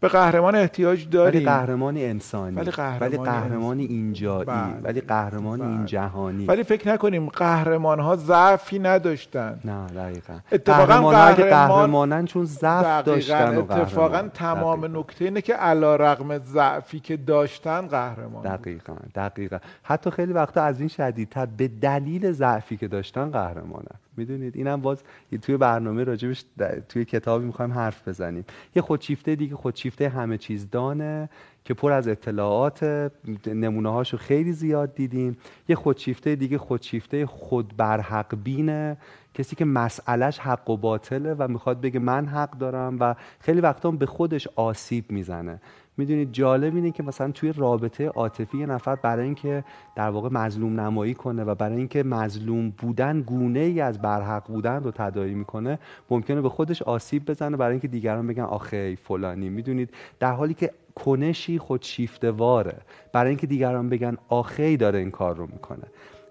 به 0.00 0.08
قهرمان 0.08 0.54
احتیاج 0.54 0.98
ولی 1.02 1.10
داریم 1.10 1.44
قهرمانی 1.44 2.04
انسانی 2.04 2.56
ولی 2.56 2.70
قهرمانی 2.70 3.16
قهرمانی 3.24 3.84
اینجایی 3.84 4.44
بله. 4.44 4.80
ولی 4.82 5.00
قهرمانی 5.00 5.62
بله. 5.62 5.70
این 5.70 5.84
جهانی 5.86 6.44
ولی 6.46 6.62
فکر 6.62 6.92
نکنیم 6.92 7.26
قهرمان 7.28 8.00
ها 8.00 8.16
ضعفی 8.16 8.78
نداشتن 8.78 9.60
نه 9.64 9.86
دقیقا 9.86 10.34
اتفاقاً 10.52 10.84
قهرمان‌ها 10.86 11.22
اگه 11.24 11.44
قهرمان- 11.44 11.76
قهرمانن 11.78 12.24
چون 12.24 12.44
ضعف 12.44 13.04
داشتن 13.04 13.56
اتفاقا 13.58 14.08
قهرمان. 14.08 14.30
تمام 14.30 14.80
دقیقاً. 14.80 15.00
نکته 15.00 15.24
اینه 15.24 15.40
که 15.40 15.54
علا 15.54 15.96
رقم 15.96 16.38
ضعفی 16.38 17.00
که 17.00 17.16
داشتن 17.16 17.80
قهرمان. 17.86 18.42
دقیقا 18.56 18.94
دقیقا 19.14 19.58
حتی 19.82 20.10
خیلی 20.10 20.32
وقتا 20.32 20.62
از 20.62 20.80
این 20.80 20.88
شدیدتر 20.88 21.46
به 21.46 21.68
دلیل 21.68 22.32
ضعفی 22.32 22.76
که 22.76 22.88
داشتن 22.88 23.30
قهرمانن 23.30 23.96
می‌دونید؟ 24.18 24.56
اینم 24.56 24.80
باز 24.80 25.02
توی 25.42 25.56
برنامه 25.56 26.04
راجبش 26.04 26.44
توی 26.88 27.04
کتابی 27.04 27.46
می‌خوایم 27.46 27.72
حرف 27.72 28.08
بزنیم. 28.08 28.44
یه 28.76 28.82
خودشیفته 28.82 29.36
دیگه 29.36 29.56
خودشیفته 29.56 30.08
همه 30.08 30.38
چیز 30.38 30.70
دانه 30.70 31.28
که 31.64 31.74
پر 31.74 31.92
از 31.92 32.08
اطلاعات 32.08 33.10
نمونه 33.46 33.92
هاشو 33.92 34.16
خیلی 34.16 34.52
زیاد 34.52 34.94
دیدیم. 34.94 35.36
یه 35.68 35.76
خودشیفته 35.76 36.36
دیگه 36.36 36.58
خودشیفته 36.58 37.26
خود 37.26 37.76
برحق 37.76 38.34
بینه. 38.44 38.96
کسی 39.34 39.56
که 39.56 39.64
مسئلهش 39.64 40.38
حق 40.38 40.70
و 40.70 40.76
باطله 40.76 41.34
و 41.34 41.48
می‌خواد 41.48 41.80
بگه 41.80 42.00
من 42.00 42.26
حق 42.26 42.50
دارم 42.50 42.96
و 43.00 43.14
خیلی 43.40 43.60
وقتا 43.60 43.90
به 43.90 44.06
خودش 44.06 44.48
آسیب 44.56 45.10
می‌زنه. 45.10 45.60
می‌دونید 45.96 46.32
جالب 46.32 46.74
اینه 46.74 46.90
که 46.90 47.02
مثلا 47.02 47.30
توی 47.30 47.52
رابطه 47.52 48.08
عاطفی 48.08 48.58
یه 48.58 48.66
نفر 48.66 48.94
برای 48.94 49.24
اینکه 49.24 49.64
در 49.94 50.10
واقع 50.10 50.28
مظلوم 50.32 50.80
نمایی 50.80 51.14
کنه 51.14 51.44
و 51.44 51.54
برای 51.54 51.76
اینکه 51.76 52.02
مظلوم 52.02 52.70
بودن 52.70 53.20
گونه 53.20 53.60
ای 53.60 53.80
از 53.80 54.02
برحق 54.02 54.46
بودن 54.46 54.82
رو 54.82 54.90
تداعی 54.90 55.34
می‌کنه 55.34 55.78
ممکنه 56.10 56.40
به 56.40 56.48
خودش 56.48 56.82
آسیب 56.82 57.24
بزنه 57.24 57.56
برای 57.56 57.72
اینکه 57.72 57.88
دیگران 57.88 58.26
بگن 58.26 58.42
آخه 58.42 58.94
فلانی. 58.94 59.48
می‌دونید؟ 59.48 59.90
در 60.20 60.32
حالی 60.32 60.54
که 60.54 60.70
کنشی 60.94 61.58
خودشیفته 61.58 62.30
واره 62.30 62.76
برای 63.12 63.28
اینکه 63.28 63.46
دیگران 63.46 63.88
بگن 63.88 64.16
آخی 64.28 64.76
داره 64.76 64.98
این 64.98 65.10
کار 65.10 65.36
رو 65.36 65.46
می‌کنه. 65.46 65.84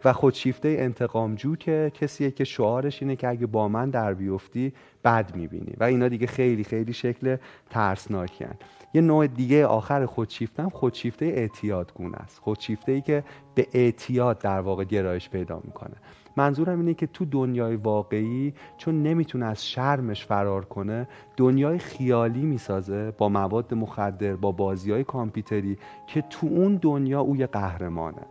و 0.06 0.14
خودشیفته 0.14 0.76
انتقامجو 0.80 1.56
که 1.56 1.92
کسیه 1.94 2.32
که 2.32 2.44
شعارش 2.44 3.02
اینه 3.02 3.16
که 3.16 3.28
اگه 3.28 3.46
با 3.46 3.68
من 3.68 3.90
در 3.90 4.14
بیفتی 4.14 4.74
بد 5.04 5.36
می‌بینی. 5.36 5.74
و 5.80 5.84
اینا 5.84 6.08
دیگه 6.08 6.28
خیلی 6.28 6.64
خیلی 6.64 6.94
شکل 6.94 7.38
ترسناکن 7.70 8.56
یه 8.96 9.02
نوع 9.02 9.28
دیگه 9.28 9.66
آخر 9.66 10.06
خودشیفته 10.06 10.64
هم 10.64 10.70
خودشیفته 10.70 11.26
اعتیادگونه 11.26 12.18
است. 12.18 12.40
خودشیفته 12.40 12.92
ای 12.92 13.02
که 13.02 13.24
به 13.56 13.68
اعتیاد 13.74 14.40
در 14.40 14.60
واقع 14.60 14.84
گرایش 14.84 15.30
پیدا 15.30 15.62
می‌کنه. 15.64 15.96
منظورم 16.38 16.80
اینه 16.80 16.94
که 16.94 17.08
تو 17.08 17.26
دنیای 17.26 17.76
واقعی 17.76 18.54
چون 18.78 19.04
نمی‌تونه 19.04 19.46
از 19.46 19.68
شرمش 19.68 20.26
فرار 20.26 20.66
کنه 20.66 21.08
دنیای 21.38 21.78
خیالی 21.78 22.42
می‌سازه 22.42 23.12
با 23.18 23.30
مواد 23.30 23.74
مخدر 23.74 24.36
با 24.36 24.52
بازی 24.52 24.92
های 24.92 25.04
کامپیوتری 25.04 25.78
که 26.08 26.22
تو 26.22 26.48
اون 26.48 26.76
دنیا 26.76 27.22
او 27.22 27.36
یه 27.36 27.48
قهرمانه. 27.48 28.22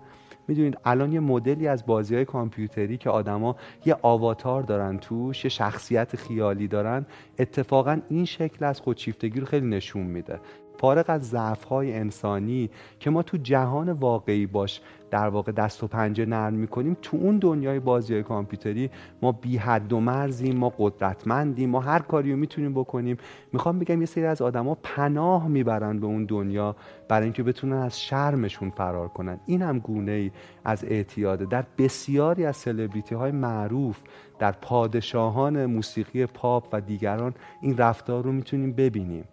می‌دونید 0.49 0.79
الان 0.85 1.13
یه 1.13 1.21
مدلی 1.21 1.69
از 1.69 1.87
بازی 1.87 2.15
های 2.15 2.25
کامپیوتری 2.25 2.97
که 2.97 3.11
آدما 3.11 3.57
یه 3.87 3.97
آواتار 4.03 4.63
دارن 4.63 4.99
توش 4.99 5.45
یه 5.45 5.51
شخصیت 5.51 6.17
خیالی 6.17 6.69
دارن 6.69 7.07
اتفاقا 7.39 8.01
این 8.09 8.25
شکل 8.25 8.65
از 8.65 8.81
خودشیفتگی 8.81 9.41
رو 9.41 9.47
خیلی 9.47 9.67
نشون 9.67 10.03
میده. 10.03 10.41
فارغ 10.79 11.05
از 11.09 11.29
ضعف 11.29 11.65
های 11.65 11.95
انسانی 11.95 12.71
که 13.01 13.11
ما 13.11 13.23
تو 13.23 13.37
جهان 13.37 13.93
واقعی 13.93 14.47
باش 14.47 14.81
در 15.11 15.29
واقع 15.29 15.53
دست 15.53 15.85
و 15.85 15.87
پنجه 15.87 16.27
نرم 16.27 16.55
می‌کنیم 16.55 16.97
تو 17.03 17.17
اون 17.17 17.39
دنیای 17.39 17.81
بازی 17.81 18.15
های 18.15 18.23
کامپیوتری 18.23 18.91
ما 19.23 19.33
بی 19.33 19.57
حد 19.57 19.93
و 19.93 20.01
مرزیم 20.01 20.57
ما 20.57 20.73
قدرتمندیم 20.79 21.71
ما 21.71 21.81
هر 21.81 21.99
کاری 21.99 22.33
رو 22.33 22.39
می‌تونیم 22.39 22.73
بکنیم. 22.73 23.17
می‌خوام 23.53 23.79
بگم 23.79 24.01
یه 24.01 24.07
سری 24.07 24.25
از 24.25 24.43
آدما 24.43 24.79
پناه 24.83 25.49
می‌برن 25.49 26.01
به 26.01 26.07
اون 26.07 26.25
دنیا 26.25 26.77
برای 27.09 27.25
اینکه 27.25 27.43
بتونن 27.43 27.77
از 27.77 28.01
شرمشون 28.01 28.71
فرار 28.71 29.09
کنن. 29.09 29.41
این 29.47 29.63
هم 29.63 29.79
گونه 29.79 30.13
ای 30.13 30.31
از 30.65 30.85
اعتیاده. 30.85 31.45
در 31.45 31.65
بسیاری 31.79 32.45
از 32.45 32.57
سلبریتی 32.57 33.15
های 33.15 33.33
معروف 33.33 33.99
در 34.39 34.53
پادشاهان 34.53 35.67
موسیقی 35.67 36.27
پاپ 36.27 36.69
و 36.73 36.81
دیگران 36.81 37.35
این 37.61 37.77
رفتار 37.77 38.25
رو 38.25 38.33
می‌تونیم 38.33 38.73
ببینیم. 38.73 39.25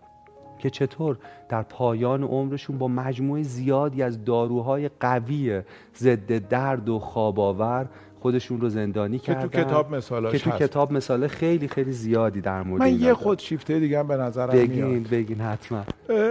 که 0.62 0.70
چطور 0.70 1.18
در 1.50 1.62
پایان 1.62 2.24
عمرشون 2.24 2.78
با 2.78 2.88
مجموعه 2.88 3.44
زیادی 3.44 4.04
از 4.04 4.26
داروهای 4.26 4.90
قوی 5.00 5.62
ضد 5.98 6.48
درد 6.48 6.90
و 6.90 7.00
خواباور 7.00 7.90
خودشون 8.20 8.62
رو 8.62 8.70
زندانی 8.70 9.20
که 9.20 9.34
کردن 9.34 9.48
تو 9.48 9.64
کتاب 9.64 9.96
مثالاش 9.96 10.32
که 10.32 10.40
تو 10.40 10.50
هست. 10.50 10.62
کتاب 10.62 10.94
مثال 10.94 11.28
خیلی 11.28 11.68
خیلی 11.68 11.92
زیادی 11.92 12.42
در 12.42 12.64
مورد 12.64 12.82
من 12.82 12.94
یه 12.94 13.00
دارم. 13.00 13.14
خودشیفته 13.14 13.80
دیگه 13.80 14.00
هم 14.00 14.08
به 14.08 14.18
نظرم 14.18 14.50
بگین 14.50 14.86
میاد 14.86 15.10
بگین 15.10 15.42
حتما 15.42 15.84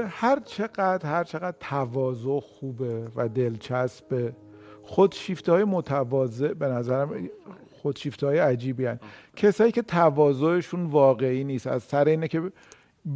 هر 0.08 0.40
چقدر 0.44 1.08
هر 1.08 1.24
چقدر 1.24 1.56
تواضع 1.60 2.40
خوبه 2.40 3.02
و 3.16 3.28
دلچسبه 3.28 4.32
خودشیفته 4.82 5.52
های 5.52 5.64
متواضع 5.64 6.52
به 6.54 6.66
نظرم 6.66 7.10
خودشیفته 7.82 8.26
های 8.26 8.38
عجیبی 8.38 8.86
هن. 8.86 9.00
کسایی 9.36 9.72
که 9.72 9.82
تواضعشون 9.82 10.86
واقعی 10.86 11.44
نیست 11.44 11.66
از 11.66 11.82
سر 11.82 12.04
اینه 12.04 12.28
که 12.28 12.42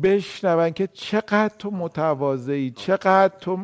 بشنون 0.02 0.70
که 0.70 0.86
چقدر 0.92 1.52
تو 1.58 1.70
متواضعی 1.70 2.70
چقدر 2.70 3.32
تو 3.40 3.58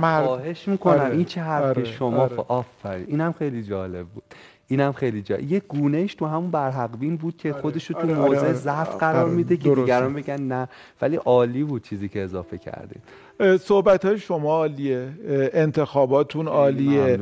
مرد. 0.00 0.24
خواهش 0.24 0.68
می‌کنم. 0.68 1.00
آره، 1.00 1.14
این 1.16 1.24
چه 1.24 1.40
حرفی 1.40 1.80
آره، 1.80 1.84
شما 1.84 2.16
آره. 2.16 2.36
آفرین. 2.48 3.06
اینم 3.08 3.34
خیلی 3.38 3.62
جالب 3.62 4.06
بود. 4.06 4.22
اینم 4.68 4.92
خیلی 4.92 5.22
جالب 5.22 5.52
یه 5.52 5.60
گونهش 5.60 6.14
تو 6.14 6.26
همون 6.26 6.50
برحقبین 6.50 7.16
بود 7.16 7.36
که 7.36 7.52
آره، 7.52 7.62
خودش 7.62 7.86
رو 7.86 8.00
تو 8.00 8.06
آره، 8.06 8.14
موضع 8.14 8.38
آره، 8.38 8.38
آره. 8.38 8.52
ضعف 8.52 8.88
آره، 8.88 8.98
قرار 8.98 9.28
میده 9.28 9.56
که. 9.56 9.74
دیگران 9.74 10.14
بگن 10.14 10.40
نه. 10.42 10.68
ولی 11.00 11.16
عالی 11.16 11.64
بود 11.64 11.82
چیزی 11.82 12.08
که 12.08 12.22
اضافه 12.22 12.58
کردیم 12.58 13.02
صحبت 13.60 14.04
های 14.04 14.18
شما 14.18 14.50
عالیه. 14.50 15.12
انتخاباتون 15.52 16.48
عالیه. 16.48 17.18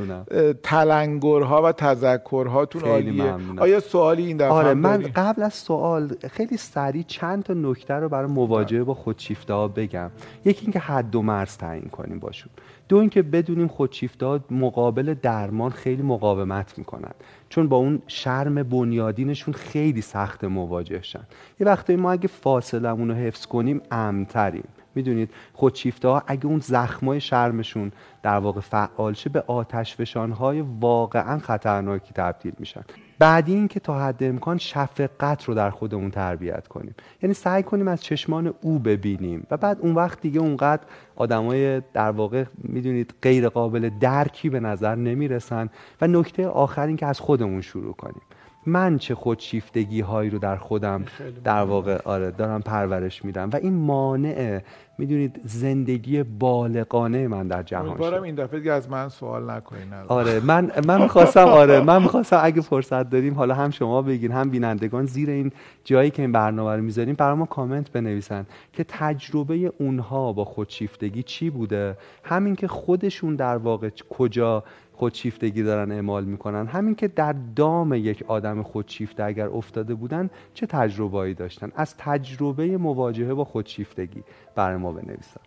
تلنگرها 0.63 1.63
و 1.63 1.73
تذکرهاتون 1.73 2.83
عالیه. 2.83 3.25
ممنونم. 3.25 3.59
آیا 3.59 3.81
سوالی 3.81 4.27
این 4.27 4.37
دفعه 4.37 4.49
آره 4.49 4.75
من 4.75 4.97
داری؟ 4.97 5.13
قبل 5.13 5.43
از 5.43 5.55
سوال 5.55 6.15
خیلی 6.31 6.57
سریع 6.57 7.03
چند 7.07 7.43
تا 7.43 7.55
نکته 7.55 7.95
رو 7.95 8.09
برای 8.09 8.31
مواجهه 8.31 8.83
با 8.83 8.95
خودشیفته 8.95 9.55
ها 9.55 9.69
بگم. 9.69 10.11
یکی 10.45 10.63
اینکه 10.63 10.79
حد 10.79 11.17
و 11.17 11.23
مرز 11.23 11.57
تعیین 11.57 11.89
کنیم 11.89 12.19
باشون. 12.19 12.51
دو 12.89 12.97
اینکه 12.97 13.23
بدونیم 13.23 13.69
خودشیفته 13.69 14.27
ها 14.27 14.41
مقابل 14.51 15.15
درمان 15.23 15.71
خیلی 15.71 16.03
مقاومت 16.03 16.79
می‌کنن. 16.79 17.13
چون 17.49 17.69
با 17.69 17.77
اون 17.77 18.03
شرم 18.07 18.63
بنیادینشون 18.63 19.55
خیلی 19.55 20.01
سخت 20.01 20.45
مواجه 20.45 21.03
شن 21.03 21.27
یه 21.61 21.67
وقتایی 21.67 21.99
ما 21.99 22.13
اگه 22.13 22.29
فاصلمون 22.29 23.09
رو 23.09 23.15
حفظ 23.15 23.47
کنیم 23.47 23.81
امنتریم. 23.91 24.69
می‌دونید. 24.95 25.31
خودشیفته 25.53 26.09
ها 26.09 26.23
اگه 26.27 26.47
اون 26.47 26.59
زخمای 26.59 27.21
شرمشون 27.21 27.93
در 28.23 28.39
واقع 28.39 28.61
فعال 28.61 29.13
شه 29.13 29.31
به 29.31 29.45
آتش 29.47 30.17
های 30.17 30.61
واقعا 30.61 31.39
خطرناکی 31.39 32.13
تبدیل 32.15 32.53
میشن. 32.59 32.83
بعدی 33.19 33.55
این 33.55 33.69
که 33.69 33.81
تا 33.81 33.99
حد 34.01 34.25
امکان 34.25 34.59
شفقت 34.59 35.45
رو 35.45 35.55
در 35.55 35.71
خودمون 35.71 36.11
تربیت 36.11 36.69
کنیم. 36.69 36.95
یعنی 37.23 37.35
سعی 37.35 37.63
کنیم 37.63 37.89
از 37.89 38.03
چشمان 38.03 38.55
او 38.61 38.79
ببینیم. 38.79 39.47
و 39.51 39.57
بعد 39.57 39.79
اون 39.81 39.95
وقت 39.95 40.21
دیگه 40.21 40.41
اونقدر 40.41 40.83
آدمای 41.17 41.81
در 41.81 42.11
واقع 42.11 42.45
می‌دونید 42.59 43.15
غیر 43.23 43.49
قابل 43.49 43.91
درکی 44.01 44.49
به 44.49 44.61
نظر 44.61 44.95
نمی‌رسن. 44.95 45.69
و 46.01 46.07
نکته 46.07 46.47
آخر 46.47 46.87
این 46.87 46.97
که 46.97 47.07
از 47.07 47.21
خودمون 47.21 47.61
شروع 47.61 47.95
کنیم. 47.95 48.23
من 48.67 48.99
چه 48.99 49.15
خودشیفتگی 49.15 50.01
هایی 50.01 50.31
رو 50.31 50.39
در 50.39 50.57
خودم 50.57 51.05
در 51.45 51.63
واقع 51.63 51.99
آره 52.05 52.31
دارم 52.31 52.63
پرورش 52.63 53.25
میدم. 53.25 53.51
و 53.53 53.57
این 53.57 53.75
مانع 53.75 54.61
می‌دونید 54.99 55.41
زندگی 55.45 56.23
بالغانه 56.23 57.29
من 57.29 57.49
در 57.49 57.63
جهان 57.63 57.89
امیدوارم 57.89 58.23
این 58.23 58.35
دفعه 58.35 58.59
دیگه 58.59 58.73
از 58.73 58.91
من 58.91 59.09
سوال 59.09 59.51
نکنین 59.51 59.93
آره 60.09 60.41
من 60.41 60.71
من 60.87 61.03
می‌خواستم 61.03 61.45
آره 61.49 61.81
من 61.81 62.03
می‌خواستم 62.03 62.41
اگه 62.43 62.61
فرصت 62.61 63.11
داریم 63.11 63.35
حالا 63.35 63.55
هم 63.55 63.71
شما 63.71 64.03
بگین 64.03 64.33
هم 64.33 64.51
بینندگان 64.51 65.07
زیر 65.07 65.31
این 65.31 65.53
جایی 65.85 66.11
که 66.11 66.23
این 66.23 66.33
برنامه 66.33 66.77
رو 66.77 66.83
می‌ذاریم 66.83 67.15
برای 67.15 67.37
ما 67.37 67.47
کامنت 67.47 67.91
بنویسن 67.91 68.47
که 68.73 68.85
تجربه 68.89 69.73
اونها 69.79 70.33
با 70.33 70.45
خودشیفتگی 70.45 71.23
چی 71.23 71.51
بوده؟ 71.51 71.97
همین 72.25 72.57
که 72.57 72.69
خودشون 72.69 73.37
در 73.37 73.57
واقع 73.57 73.91
کجا 74.11 74.65
خودشیفتگی 74.95 75.63
دارن 75.63 75.93
اعمال 75.93 76.25
می‌کنن. 76.25 76.67
همین 76.67 76.95
که 76.95 77.09
در 77.09 77.35
دام 77.57 77.95
یک 77.95 78.25
آدم 78.29 78.63
خودشیفته 78.63 79.25
اگر 79.25 79.49
افتاده 79.49 79.95
بودن 79.95 80.31
چه 80.55 80.67
تجربه‌ای 80.67 81.35
داشتن؟ 81.35 81.73
از 81.77 81.95
تجربه 81.99 82.77
مواجهه 82.77 83.35
با 83.35 83.45
خودشیفتگی 83.45 84.25
برای 84.55 84.77
ما 84.77 84.93
بنویسن. 84.93 85.41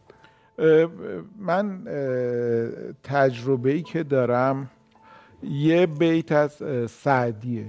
من 1.39 1.83
تجربه 3.03 3.71
ای 3.71 3.81
که 3.81 4.03
دارم 4.03 4.69
یه 5.43 5.85
بیت 5.85 6.31
از 6.31 6.63
سعدیه. 6.91 7.65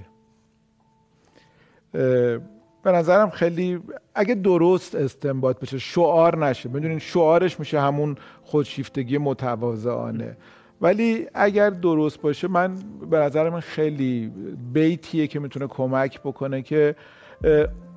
به 2.83 2.91
نظرم 2.91 3.29
خیلی 3.29 3.79
اگه 4.15 4.35
درست 4.35 4.95
استنباط 4.95 5.59
بشه 5.59 5.77
شعار 5.77 6.47
نشه. 6.47 6.69
بدونین 6.69 6.99
شعارش 6.99 7.59
میشه 7.59 7.81
همون 7.81 8.15
خودشیفتگی 8.43 9.17
متواضعانه. 9.17 10.37
ولی 10.81 11.27
اگر 11.33 11.69
درست 11.69 12.21
باشه 12.21 12.47
من 12.47 12.75
به 13.09 13.17
نظر 13.17 13.49
من 13.49 13.59
خیلی 13.59 14.31
بیتیه 14.73 15.27
که 15.27 15.39
می‌تونه 15.39 15.67
کمک 15.67 16.19
بکنه 16.21 16.61
که 16.61 16.95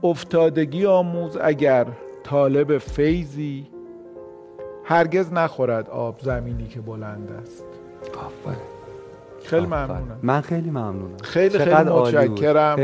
افتادگی 0.03 0.87
آموز 0.87 1.38
اگر 1.42 1.87
طالب 2.25 2.79
فیضی 2.79 3.66
هرگز 4.85 5.33
نخورد 5.33 5.90
آب 5.90 6.21
زمینی 6.21 6.68
که 6.68 6.81
بلند 6.81 7.33
است. 7.42 7.64
آفرین. 8.27 8.59
خیلی 9.45 9.66
ممنونم. 9.66 10.18
من 10.23 10.40
خیلی 10.40 10.71
ممنونم. 10.71 11.16
خیلی 11.23 11.59
خیلی 11.59 11.75
متشکرم. 11.75 12.79